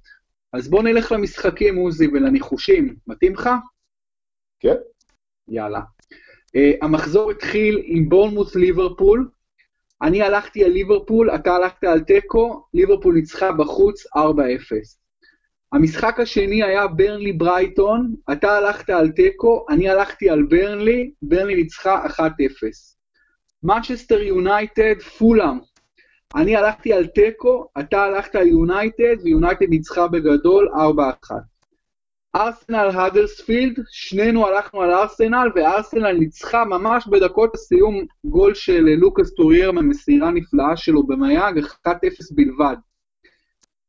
אז 0.53 0.69
בואו 0.69 0.81
נלך 0.81 1.11
למשחקים, 1.11 1.75
עוזי, 1.75 2.07
ולניחושים. 2.07 2.95
מתאים 3.07 3.33
לך? 3.33 3.49
כן? 4.59 4.75
יאללה. 5.47 5.96
אה, 6.57 6.59
המחזור 6.81 7.31
התחיל 7.31 7.81
עם 7.85 8.09
בורנמות' 8.09 8.55
ליברפול. 8.55 9.29
אני 10.01 10.21
הלכתי 10.21 10.63
על 10.63 10.71
ליברפול, 10.71 11.35
אתה 11.35 11.55
הלכת 11.55 11.83
על 11.83 11.99
תיקו, 11.99 12.65
ליברפול 12.73 13.15
ניצחה 13.15 13.51
בחוץ 13.51 14.05
4-0. 14.07 14.19
המשחק 15.73 16.19
השני 16.19 16.63
היה 16.63 16.87
ברנלי 16.87 17.33
ברייטון, 17.33 18.15
אתה 18.31 18.51
הלכת 18.51 18.89
על 18.89 19.11
תיקו, 19.11 19.65
אני 19.69 19.89
הלכתי 19.89 20.29
על 20.29 20.43
ברנלי, 20.43 21.11
ברנלי 21.21 21.55
ניצחה 21.55 22.05
1-0. 22.05 22.11
מנצ'סטר 23.63 24.21
יונייטד, 24.21 25.01
פולאם. 25.01 25.57
אני 26.35 26.55
הלכתי 26.55 26.93
על 26.93 27.07
תיקו, 27.07 27.67
אתה 27.79 28.03
הלכת 28.03 28.35
על 28.35 28.47
יונייטד, 28.47 29.15
ויונייטד 29.23 29.69
ניצחה 29.69 30.07
בגדול 30.07 30.69
4-1. 31.29 31.31
ארסנל 32.35 32.89
האדרספילד, 32.93 33.79
שנינו 33.91 34.47
הלכנו 34.47 34.81
על 34.81 34.91
ארסנל, 34.91 35.49
וארסנל 35.55 36.11
ניצחה 36.11 36.65
ממש 36.65 37.07
בדקות 37.07 37.55
הסיום 37.55 38.05
גול 38.25 38.53
של 38.53 38.81
לוקאס 38.81 39.33
טוריירה 39.33 39.71
ממסירה 39.71 40.31
נפלאה 40.31 40.77
של 40.77 41.07
אובמיאנג, 41.07 41.57
1-0 41.87 41.89
בלבד. 42.31 42.75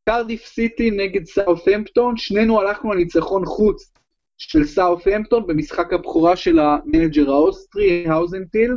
קרדיף 0.09 0.45
סיטי 0.47 0.91
נגד 0.91 1.25
סאות'המפטון, 1.27 2.17
שנינו 2.17 2.61
הלכנו 2.61 2.93
על 2.93 2.99
ניצחון 2.99 3.47
חוץ 3.47 3.93
של 4.39 4.65
סאות'המפטון 4.65 5.47
במשחק 5.47 5.93
הבכורה 5.93 6.37
של 6.37 6.59
ה 6.59 6.68
manager 6.68 7.31
האוסטרי, 7.31 8.09
האזנהוטל, 8.09 8.77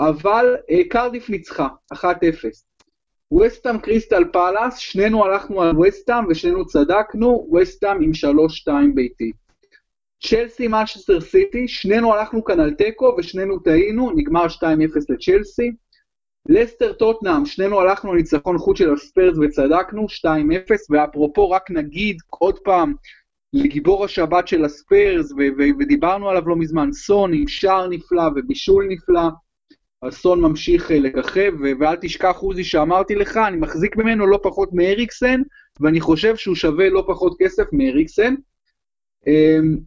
אבל 0.00 0.56
אה, 0.70 0.84
קרדיף 0.88 1.30
ניצחה, 1.30 1.68
1-0. 1.94 1.96
וסטאם 3.40 3.78
קריסטל 3.78 4.24
פאלאס, 4.32 4.78
שנינו 4.78 5.24
הלכנו 5.24 5.62
על 5.62 5.78
וסטאם 5.78 6.26
ושנינו 6.28 6.66
צדקנו, 6.66 7.48
וסטאם 7.54 8.02
עם 8.02 8.10
3-2 8.68 8.70
ביתי. 8.94 9.32
צ'לסי 10.22 10.68
מנצ'סטר 10.68 11.20
סיטי, 11.20 11.68
שנינו 11.68 12.14
הלכנו 12.14 12.44
כאן 12.44 12.60
על 12.60 12.74
תיקו 12.74 13.14
ושנינו 13.18 13.58
טעינו, 13.58 14.10
נגמר 14.10 14.46
2-0 14.46 14.62
לצ'לסי. 15.08 15.70
לסטר 16.48 16.92
טוטנאם, 16.92 17.46
שנינו 17.46 17.80
הלכנו 17.80 18.10
על 18.10 18.16
ניצחון 18.16 18.58
חוץ 18.58 18.78
של 18.78 18.92
הספרס 18.92 19.38
וצדקנו, 19.38 20.06
2-0, 20.08 20.26
ואפרופו 20.90 21.50
רק 21.50 21.70
נגיד 21.70 22.16
עוד 22.28 22.58
פעם 22.58 22.94
לגיבור 23.52 24.04
השבת 24.04 24.48
של 24.48 24.64
הספרס, 24.64 25.32
ו- 25.32 25.52
ו- 25.58 25.78
ודיברנו 25.78 26.28
עליו 26.28 26.48
לא 26.48 26.56
מזמן, 26.56 26.92
סון 26.92 27.34
עם 27.34 27.48
שער 27.48 27.88
נפלא 27.88 28.28
ובישול 28.36 28.86
נפלא. 28.88 29.28
אסון 30.08 30.40
ממשיך 30.40 30.90
אה, 30.90 30.98
לככב, 30.98 31.52
ואל 31.80 31.96
תשכח 32.00 32.36
עוזי 32.36 32.64
שאמרתי 32.64 33.14
לך, 33.14 33.36
אני 33.36 33.56
מחזיק 33.56 33.96
ממנו 33.96 34.26
לא 34.26 34.40
פחות 34.42 34.68
מאריקסן, 34.72 35.40
ואני 35.80 36.00
חושב 36.00 36.36
שהוא 36.36 36.54
שווה 36.54 36.88
לא 36.88 37.04
פחות 37.08 37.36
כסף 37.38 37.64
מאריקסן. 37.72 38.34
אמ, 39.26 39.78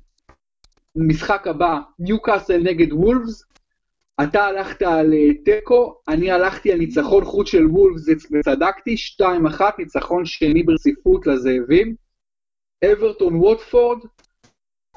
משחק 0.95 1.47
הבא, 1.47 1.80
ניוקאסל 1.99 2.58
נגד 2.58 2.93
וולפס, 2.93 3.43
אתה 4.23 4.43
הלכת 4.43 4.82
על 4.82 5.13
אה, 5.13 5.34
תיקו, 5.45 6.01
אני 6.08 6.32
הלכתי 6.32 6.71
על 6.71 6.78
ניצחון 6.78 7.25
חוץ 7.25 7.47
של 7.47 7.65
וולפס 7.65 8.08
וצדקתי, 8.32 8.95
2-1, 9.21 9.62
ניצחון 9.80 10.25
שני 10.25 10.63
ברציפות 10.63 11.28
לזאבים. 11.28 11.95
אברטון 12.86 13.36
ווטפורד, 13.36 13.99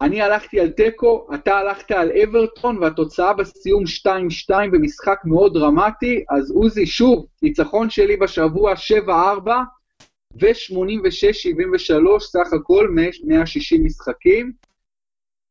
אני 0.01 0.23
הלכתי 0.23 0.61
על 0.61 0.71
תיקו, 0.71 1.29
אתה 1.35 1.57
הלכת 1.57 1.91
על 1.91 2.13
אברטון, 2.23 2.79
והתוצאה 2.79 3.33
בסיום 3.33 3.83
2-2 4.07 4.51
במשחק 4.73 5.19
מאוד 5.25 5.55
דרמטי, 5.55 6.25
אז 6.31 6.51
עוזי, 6.51 6.87
שוב, 6.87 7.27
ניצחון 7.43 7.91
שלי 7.91 8.17
בשבוע 8.17 8.73
7-4 9.07 9.09
ו-86-73, 10.41 12.21
סך 12.21 12.53
הכל 12.53 12.89
160 13.25 13.85
משחקים. 13.85 14.53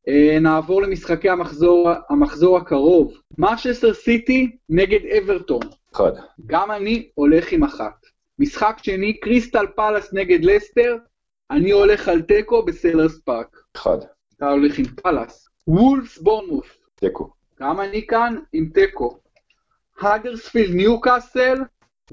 אה, 0.07 0.39
נעבור 0.41 0.81
למשחקי 0.81 1.29
המחזור, 1.29 1.89
המחזור 2.09 2.57
הקרוב. 2.57 3.13
משסטר 3.37 3.93
סיטי 3.93 4.57
נגד 4.69 4.99
אברטון. 5.05 5.61
אחד. 5.95 6.11
גם 6.45 6.71
אני 6.71 7.09
הולך 7.15 7.51
עם 7.51 7.63
אחת. 7.63 8.05
משחק 8.39 8.77
שני, 8.83 9.19
קריסטל 9.19 9.65
פלאס 9.75 10.13
נגד 10.13 10.45
לסטר, 10.45 10.95
אני 11.51 11.71
הולך 11.71 12.07
על 12.07 12.21
תיקו 12.21 12.65
בסלרס 12.65 13.19
פארק. 13.19 13.57
אחד. 13.75 13.97
אתה 14.37 14.49
הולך 14.49 14.79
עם 14.79 14.85
פלאס. 14.85 15.49
וולפס 15.67 16.17
בורנמוף, 16.17 16.77
תיקו. 16.95 17.29
גם 17.59 17.81
אני 17.81 18.07
כאן 18.07 18.35
עם 18.53 18.69
תיקו. 18.73 19.19
האדרספילד 19.99 20.75
ניוקאסל, 20.75 21.57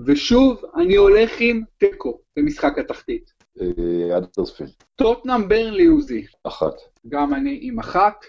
ושוב 0.07 0.62
אני 0.77 0.97
הולך 0.97 1.33
עם 1.39 1.62
תיקו 1.79 2.20
במשחק 2.37 2.79
התחתית. 2.79 3.33
אה, 3.61 4.18
אדרספילד. 4.18 4.70
טוטנאם 4.97 5.49
ברנלי 5.49 5.87
עוזי, 5.87 6.27
אחת. 6.45 6.75
גם 7.09 7.35
אני 7.35 7.59
עם 7.62 7.79
אחת. 7.79 8.25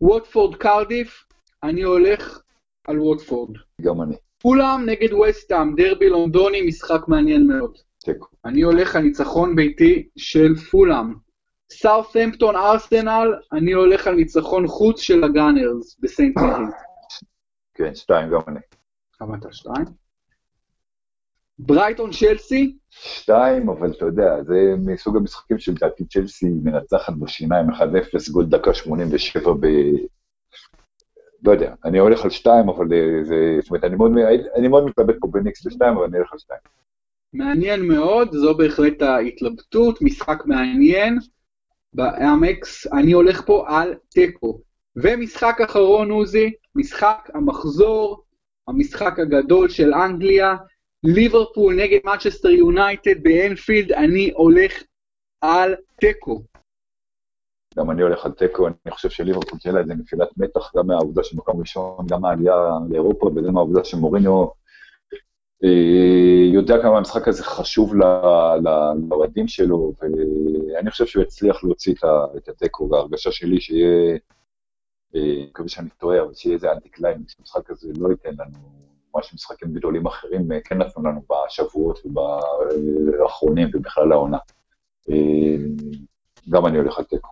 ווטפורד 0.00 0.56
קרדיף, 0.56 1.24
אני 1.62 1.82
הולך 1.82 2.42
על 2.86 3.00
ווטפורד. 3.00 3.56
גם 3.80 4.02
אני. 4.02 4.16
פולאם 4.38 4.86
נגד 4.86 5.12
וסטאם, 5.12 5.76
דרבי 5.76 6.08
לונדוני, 6.08 6.62
משחק 6.62 7.08
מעניין 7.08 7.46
מאוד. 7.46 7.78
תיקו. 7.98 8.26
אני 8.44 8.62
הולך 8.62 8.96
על 8.96 9.02
ניצחון 9.02 9.56
ביתי 9.56 10.08
של 10.16 10.54
פולאם. 10.54 11.27
סאות'המפטון 11.72 12.56
ארסנל, 12.56 13.34
אני 13.52 13.72
הולך 13.72 14.06
על 14.06 14.14
ניצחון 14.14 14.66
חוץ 14.66 15.00
של 15.00 15.24
הגאנרס 15.24 15.96
בסנט 16.00 16.36
מריז. 16.36 16.68
כן, 17.74 17.94
שתיים, 17.94 18.30
גם 18.30 18.40
אני. 18.48 18.60
כמה 19.12 19.36
אתה 19.36 19.52
שתיים? 19.52 19.84
ברייטון 21.58 22.10
צ'לסי? 22.12 22.76
שתיים, 22.90 23.68
אבל 23.68 23.90
אתה 23.90 24.04
יודע, 24.04 24.42
זה 24.42 24.74
מסוג 24.78 25.16
המשחקים 25.16 25.58
שלדעתי 25.58 26.04
צ'לסי 26.04 26.46
מנצחת 26.64 27.12
בשיניים 27.12 27.70
1-0, 27.70 28.32
גול 28.32 28.46
דקה 28.46 28.74
87 28.74 29.52
ב... 29.60 29.66
לא 31.42 31.52
יודע, 31.52 31.74
אני 31.84 31.98
הולך 31.98 32.24
על 32.24 32.30
שתיים, 32.30 32.68
אבל 32.68 32.92
אה, 32.92 33.24
זה... 33.24 33.58
זאת 33.60 33.70
אומרת, 33.70 33.84
אני 33.84 33.96
מאוד, 33.96 34.12
אני 34.56 34.68
מאוד 34.68 34.84
מתלבט 34.84 35.16
פה 35.20 35.28
בין 35.32 35.46
איקס 35.46 35.66
לשתיים, 35.66 35.96
אבל 35.96 36.04
אני 36.04 36.16
הולך 36.16 36.32
על 36.32 36.38
שתיים. 36.38 36.60
מעניין 37.32 37.88
מאוד, 37.88 38.32
זו 38.32 38.56
בהחלט 38.56 39.02
ההתלבטות, 39.02 40.02
משחק 40.02 40.42
מעניין. 40.46 41.18
באמקס, 41.92 42.86
אני 42.86 43.12
הולך 43.12 43.46
פה 43.46 43.64
על 43.68 43.94
תיקו. 44.08 44.60
ומשחק 44.96 45.58
אחרון, 45.64 46.10
עוזי, 46.10 46.50
משחק 46.74 47.30
המחזור, 47.34 48.24
המשחק 48.68 49.18
הגדול 49.18 49.68
של 49.68 49.94
אנגליה, 49.94 50.56
ליברפול 51.04 51.74
נגד 51.74 51.98
מצ'סטר 52.04 52.48
יונייטד 52.48 53.22
באנפילד, 53.22 53.92
אני 53.92 54.30
הולך 54.34 54.82
על 55.40 55.74
תיקו. 56.00 56.42
גם 57.78 57.90
אני 57.90 58.02
הולך 58.02 58.24
על 58.24 58.32
תיקו, 58.32 58.66
אני 58.66 58.90
חושב 58.90 59.10
שליברפול 59.10 59.58
תהיה 59.58 59.74
לה 59.74 59.80
איזה 59.80 59.94
נפילת 59.94 60.28
מתח, 60.36 60.76
גם 60.76 60.86
מהעובדה 60.86 61.24
שמקום 61.24 61.60
ראשון, 61.60 62.06
גם 62.08 62.20
מהעלייה 62.20 62.54
לאירופה, 62.90 63.26
וגם 63.26 63.54
מהעובדה 63.54 63.84
שמוריניו 63.84 64.46
יודע 66.52 66.82
כמה 66.82 66.98
המשחק 66.98 67.28
הזה 67.28 67.44
חשוב 67.44 67.94
לאוהדים 69.08 69.48
שלו, 69.48 69.92
ואני 70.00 70.90
חושב 70.90 71.06
שהוא 71.06 71.22
יצליח 71.22 71.64
להוציא 71.64 71.94
את 72.36 72.48
התיקו, 72.48 72.88
וההרגשה 72.90 73.32
שלי 73.32 73.60
שיהיה, 73.60 74.18
אה, 75.14 75.44
מקווה 75.48 75.68
שאני 75.68 75.88
טועה, 75.98 76.22
אבל 76.22 76.34
שיהיה 76.34 76.54
איזה 76.54 76.72
אנטי 76.72 76.88
קליימקס, 76.88 77.36
המשחק 77.38 77.70
הזה 77.70 77.92
לא 77.98 78.08
ייתן 78.08 78.30
לנו 78.30 78.58
מה 79.14 79.22
שמשחקים 79.22 79.74
גדולים 79.74 80.06
אחרים 80.06 80.52
אה, 80.52 80.60
כן 80.60 80.78
נתנו 80.78 81.04
לנו 81.04 81.20
בשבועות 81.30 81.98
ובאחרונים 82.06 83.68
ובכלל 83.74 84.12
העונה. 84.12 84.38
גם 86.50 86.66
אני 86.66 86.78
הולך 86.78 86.98
על 86.98 87.04
תיקו. 87.04 87.28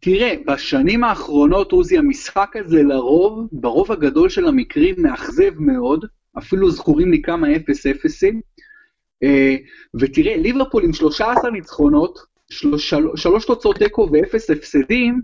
תראה, 0.00 0.34
בשנים 0.46 1.04
האחרונות, 1.04 1.72
עוזי, 1.72 1.98
המשחק 1.98 2.56
הזה 2.56 2.82
לרוב, 2.82 3.48
ברוב 3.52 3.92
הגדול 3.92 4.28
של 4.28 4.46
המקרים, 4.46 4.94
מאכזב 4.98 5.58
מאוד. 5.58 6.04
אפילו 6.38 6.70
זכורים 6.70 7.10
לי 7.10 7.22
כמה 7.22 7.46
0-0ים. 7.48 8.40
אה, 9.22 9.56
ותראה, 10.00 10.36
ליברפול 10.36 10.84
עם 10.84 10.92
13 10.92 11.50
ניצחונות, 11.50 12.18
שלוש, 13.16 13.44
תוצאות 13.46 13.76
תיקו 13.76 14.08
ואפס 14.12 14.50
הפסדים, 14.50 15.20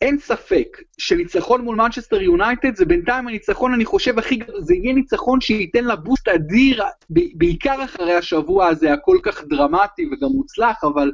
אין 0.00 0.18
ספק 0.18 0.82
שניצחון 0.98 1.60
מול 1.60 1.76
מנצ'סטר 1.76 2.22
יונייטד 2.22 2.76
זה 2.76 2.84
בינתיים 2.84 3.28
הניצחון, 3.28 3.74
אני 3.74 3.84
חושב, 3.84 4.18
הכי 4.18 4.36
גדול, 4.36 4.60
זה 4.62 4.74
יהיה 4.74 4.94
ניצחון 4.94 5.40
שייתן 5.40 5.84
לה 5.84 5.96
בוסט 5.96 6.28
אדיר, 6.28 6.82
בעיקר 7.10 7.84
אחרי 7.84 8.14
השבוע 8.14 8.66
הזה 8.66 8.92
הכל 8.92 9.18
כך 9.22 9.44
דרמטי 9.44 10.06
וגם 10.06 10.28
מוצלח, 10.28 10.84
אבל 10.84 11.12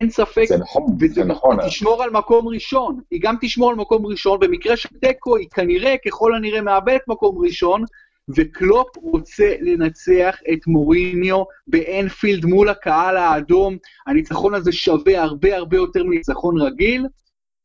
אין 0.00 0.10
ספק, 0.10 0.44
זה 0.48 0.58
נכון, 0.58 0.86
זה 1.08 1.24
נכון. 1.24 1.60
היא 1.60 1.68
תשמור 1.68 2.02
על 2.02 2.10
מקום 2.10 2.48
ראשון, 2.48 3.00
היא 3.10 3.20
גם 3.22 3.34
תשמור 3.40 3.70
על 3.70 3.76
מקום 3.76 4.06
ראשון, 4.06 4.40
במקרה 4.40 4.76
של 4.76 4.88
תיקו 5.00 5.36
היא 5.36 5.48
כנראה, 5.54 5.94
ככל 6.06 6.34
הנראה, 6.34 6.60
מאבדת 6.60 7.00
מקום 7.08 7.38
ראשון, 7.38 7.84
וקלופ 8.28 8.96
רוצה 8.96 9.54
לנצח 9.60 10.36
את 10.52 10.66
מוריניו 10.66 11.44
באנפילד 11.66 12.44
מול 12.44 12.68
הקהל 12.68 13.16
האדום. 13.16 13.76
הניצחון 14.06 14.54
הזה 14.54 14.72
שווה 14.72 15.22
הרבה 15.22 15.56
הרבה 15.56 15.76
יותר 15.76 16.04
מניצחון 16.04 16.60
רגיל. 16.60 17.06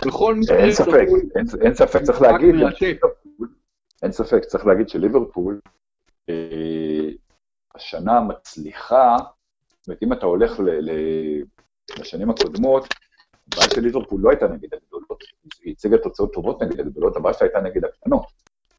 בכל 0.05 0.35
מקרה... 0.35 0.57
אין 0.57 0.71
ספק, 0.71 1.05
אין, 1.61 1.73
ספק, 1.73 2.01
צריך 2.03 2.21
להגיד, 2.21 2.55
אין 4.03 4.11
ספק, 4.11 4.45
צריך 4.45 4.65
להגיד 4.65 4.89
שליברפול, 4.89 5.59
אה, 6.29 7.09
השנה 7.75 8.21
מצליחה, 8.21 9.15
זאת 9.79 9.87
אומרת, 9.87 10.03
אם 10.03 10.13
אתה 10.13 10.25
הולך 10.25 10.59
לשנים 11.99 12.29
הקודמות, 12.29 12.87
הבעיה 13.47 13.69
של 13.69 13.81
ליברפול 13.81 14.21
לא 14.21 14.29
הייתה 14.29 14.47
נגד 14.47 14.73
הגדולות, 14.73 15.23
היא 15.63 15.73
הציגה 15.73 15.97
תוצאות 15.97 16.33
טובות 16.33 16.63
נגד 16.63 16.79
הגדולות, 16.79 17.15
הבעיה 17.17 17.33
שלה 17.33 17.47
הייתה 17.47 17.61
נגד 17.61 17.85
הקטנות. 17.85 18.23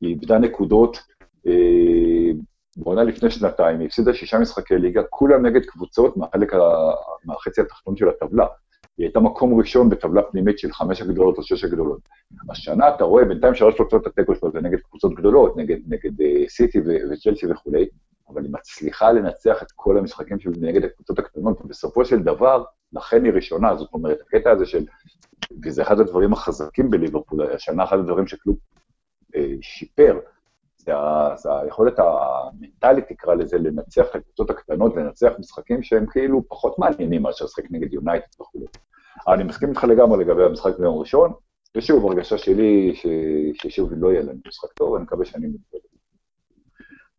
היא 0.01 0.09
איבדה 0.09 0.39
נקודות 0.39 0.99
בעונה 2.77 3.03
לפני 3.05 3.31
שנתיים, 3.31 3.79
היא 3.79 3.87
הפסידה 3.87 4.15
שישה 4.15 4.39
משחקי 4.39 4.75
ליגה, 4.75 5.03
כולם 5.11 5.47
נגד 5.47 5.65
קבוצות 5.67 6.17
מהחלק. 6.17 6.53
מהחצי 7.25 7.61
התחתון 7.61 7.97
של 7.97 8.09
הטבלה. 8.09 8.47
היא 8.99 9.07
הייתה 9.07 9.21
מקום 9.21 9.59
ראשון 9.59 9.89
בטבלה 9.89 10.23
פנימית 10.23 10.59
של 10.59 10.73
חמש 10.73 11.03
הגדולות 11.03 11.39
או 11.39 11.43
שש 11.43 11.65
הגדולות. 11.65 12.01
השנה 12.51 12.95
אתה 12.95 13.05
רואה 13.05 13.25
בינתיים 13.25 13.55
שלוש 13.55 13.75
תוצאות 13.77 14.07
התיקו 14.07 14.35
שלו 14.35 14.51
זה 14.53 14.61
נגד 14.61 14.79
קבוצות 14.81 15.15
גדולות, 15.15 15.57
נגד, 15.57 15.77
נגד 15.87 16.21
uh, 16.21 16.49
סיטי 16.49 16.81
וצ'לסי 17.13 17.47
וכולי, 17.47 17.89
אבל 18.29 18.43
היא 18.43 18.53
מצליחה 18.53 19.13
לנצח 19.13 19.63
את 19.63 19.67
כל 19.77 19.99
המשחקים 19.99 20.41
שלו 20.41 20.53
נגד 20.61 20.85
הקבוצות 20.85 21.19
הקטנות, 21.19 21.61
ובסופו 21.61 22.05
של 22.05 22.23
דבר, 22.23 22.65
לכן 22.93 23.25
היא 23.25 23.33
ראשונה, 23.33 23.77
זאת 23.77 23.95
אומרת, 23.95 24.19
הקטע 24.21 24.51
הזה 24.51 24.67
של, 24.67 24.85
וזה 25.65 25.83
אחד 25.83 26.01
הדברים 26.01 26.33
החזקים 26.33 26.91
בליברפול, 26.91 27.43
השנה 27.43 27.85
אחד 27.85 27.99
הדברים 27.99 28.27
שקלוב 28.27 28.57
אה, 29.37 29.55
שיפר, 29.61 30.19
זה, 30.85 30.93
זה 31.37 31.49
היכולת 31.63 31.99
המנטלית, 31.99 33.09
תקרא 33.09 33.35
לזה, 33.35 33.59
לנצח 33.59 34.07
את 34.11 34.15
הקבוצות 34.15 34.51
הקטנות, 34.51 34.97
לנצח 34.97 35.33
משחקים 35.39 35.83
שהם 35.83 36.07
כאילו 36.07 36.49
פחות 36.49 36.79
מעניינים 36.79 37.23
מאשר 37.23 37.45
לשחק 37.45 37.65
נגד 37.71 37.93
יונייטד 37.93 38.41
וכו'. 38.41 38.67
אני 39.29 39.45
מסכים 39.45 39.69
איתך 39.69 39.85
לגמרי 39.85 40.25
לגבי 40.25 40.45
המשחק 40.45 40.79
ביום 40.79 40.99
ראשון, 40.99 41.33
ושוב, 41.77 42.07
הרגשה 42.07 42.39
שלי 42.39 42.95
ששוב 43.55 43.91
לא 43.97 44.13
יהיה 44.13 44.23
לנו 44.23 44.39
משחק 44.47 44.73
טוב, 44.73 44.95
אני 44.95 45.03
מקווה 45.03 45.25
שאני 45.25 45.47
מתבלבל. 45.47 45.87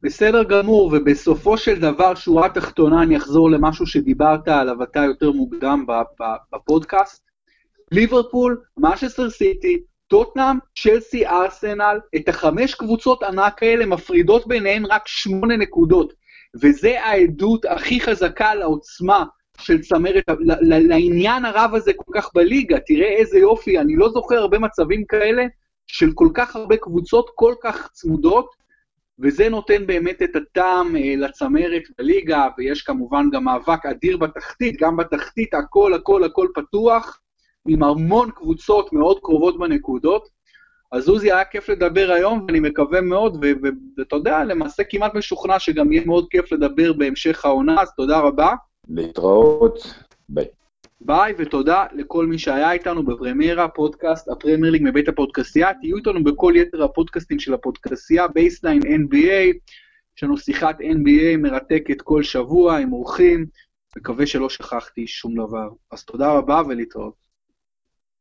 בסדר 0.01 0.43
גמור, 0.43 0.91
ובסופו 0.93 1.57
של 1.57 1.79
דבר, 1.79 2.15
שורה 2.15 2.49
תחתונה, 2.49 3.03
אני 3.03 3.17
אחזור 3.17 3.51
למשהו 3.51 3.85
שדיברת 3.85 4.47
עליו 4.47 4.83
אתה 4.83 4.99
יותר 4.99 5.31
מוקדם 5.31 5.85
בפודקאסט. 6.53 7.23
ליברפול, 7.91 8.61
משסטר 8.77 9.29
סיטי, 9.29 9.83
טוטנאם, 10.13 10.57
צ'לסי, 10.77 11.27
ארסנל, 11.27 11.99
את 12.15 12.29
החמש 12.29 12.75
קבוצות 12.75 13.23
ענק 13.23 13.63
האלה 13.63 13.85
מפרידות 13.85 14.47
ביניהן 14.47 14.85
רק 14.85 15.07
שמונה 15.07 15.57
נקודות. 15.57 16.13
וזה 16.61 17.01
העדות 17.01 17.65
הכי 17.65 17.99
חזקה 17.99 18.55
לעוצמה 18.55 19.25
של 19.57 19.81
צמרת, 19.81 20.23
לעניין 20.61 21.45
הרב 21.45 21.75
הזה 21.75 21.91
כל 21.95 22.11
כך 22.13 22.29
בליגה. 22.33 22.79
תראה 22.79 23.07
איזה 23.07 23.39
יופי, 23.39 23.79
אני 23.79 23.95
לא 23.95 24.09
זוכר 24.09 24.35
הרבה 24.35 24.59
מצבים 24.59 25.05
כאלה 25.05 25.45
של 25.87 26.11
כל 26.13 26.27
כך 26.33 26.55
הרבה 26.55 26.77
קבוצות 26.77 27.29
כל 27.35 27.53
כך 27.63 27.89
צמודות, 27.91 28.49
וזה 29.19 29.49
נותן 29.49 29.87
באמת 29.87 30.21
את 30.21 30.35
הטעם 30.35 30.95
אה, 30.95 31.13
לצמרת 31.17 31.83
בליגה, 31.97 32.47
ויש 32.57 32.81
כמובן 32.81 33.29
גם 33.31 33.43
מאבק 33.43 33.85
אדיר 33.85 34.17
בתחתית, 34.17 34.81
גם 34.81 34.97
בתחתית 34.97 35.53
הכל 35.53 35.93
הכל 35.93 36.23
הכל 36.23 36.47
פתוח. 36.55 37.19
עם 37.67 37.83
המון 37.83 38.31
קבוצות 38.31 38.93
מאוד 38.93 39.19
קרובות 39.19 39.59
בנקודות. 39.59 40.29
אז 40.91 41.09
עוזי, 41.09 41.31
היה 41.31 41.45
כיף 41.45 41.69
לדבר 41.69 42.11
היום, 42.11 42.45
ואני 42.47 42.59
מקווה 42.59 43.01
מאוד, 43.01 43.45
ואתה 43.97 44.15
יודע, 44.15 44.43
למעשה 44.43 44.83
כמעט 44.83 45.15
משוכנע 45.15 45.59
שגם 45.59 45.91
יהיה 45.91 46.05
מאוד 46.05 46.27
כיף 46.29 46.51
לדבר 46.51 46.93
בהמשך 46.93 47.45
העונה, 47.45 47.81
אז 47.81 47.91
תודה 47.95 48.19
רבה. 48.19 48.53
להתראות, 48.89 49.93
ביי. 50.29 50.45
ביי, 51.01 51.33
ותודה 51.37 51.85
לכל 51.93 52.25
מי 52.25 52.39
שהיה 52.39 52.71
איתנו 52.71 53.03
בפרמיירה, 53.03 53.67
פודקאסט 53.67 54.29
הפרמייר 54.29 54.71
ליג 54.71 54.81
מבית 54.85 55.07
הפודקסייה. 55.07 55.73
תהיו 55.73 55.97
איתנו 55.97 56.23
בכל 56.23 56.53
יתר 56.55 56.83
הפודקאסטים 56.83 57.39
של 57.39 57.53
הפודקסייה, 57.53 58.27
Baseline 58.27 58.81
NBA, 58.81 59.57
יש 60.17 60.23
לנו 60.23 60.37
שיחת 60.37 60.81
NBA 60.81 61.37
מרתקת 61.37 62.01
כל 62.01 62.23
שבוע 62.23 62.77
עם 62.77 62.93
אורחים, 62.93 63.45
מקווה 63.97 64.25
שלא 64.25 64.49
שכחתי 64.49 65.07
שום 65.07 65.33
דבר. 65.33 65.69
אז 65.91 66.03
תודה 66.03 66.31
רבה 66.31 66.61
ולהתראות. 66.67 67.22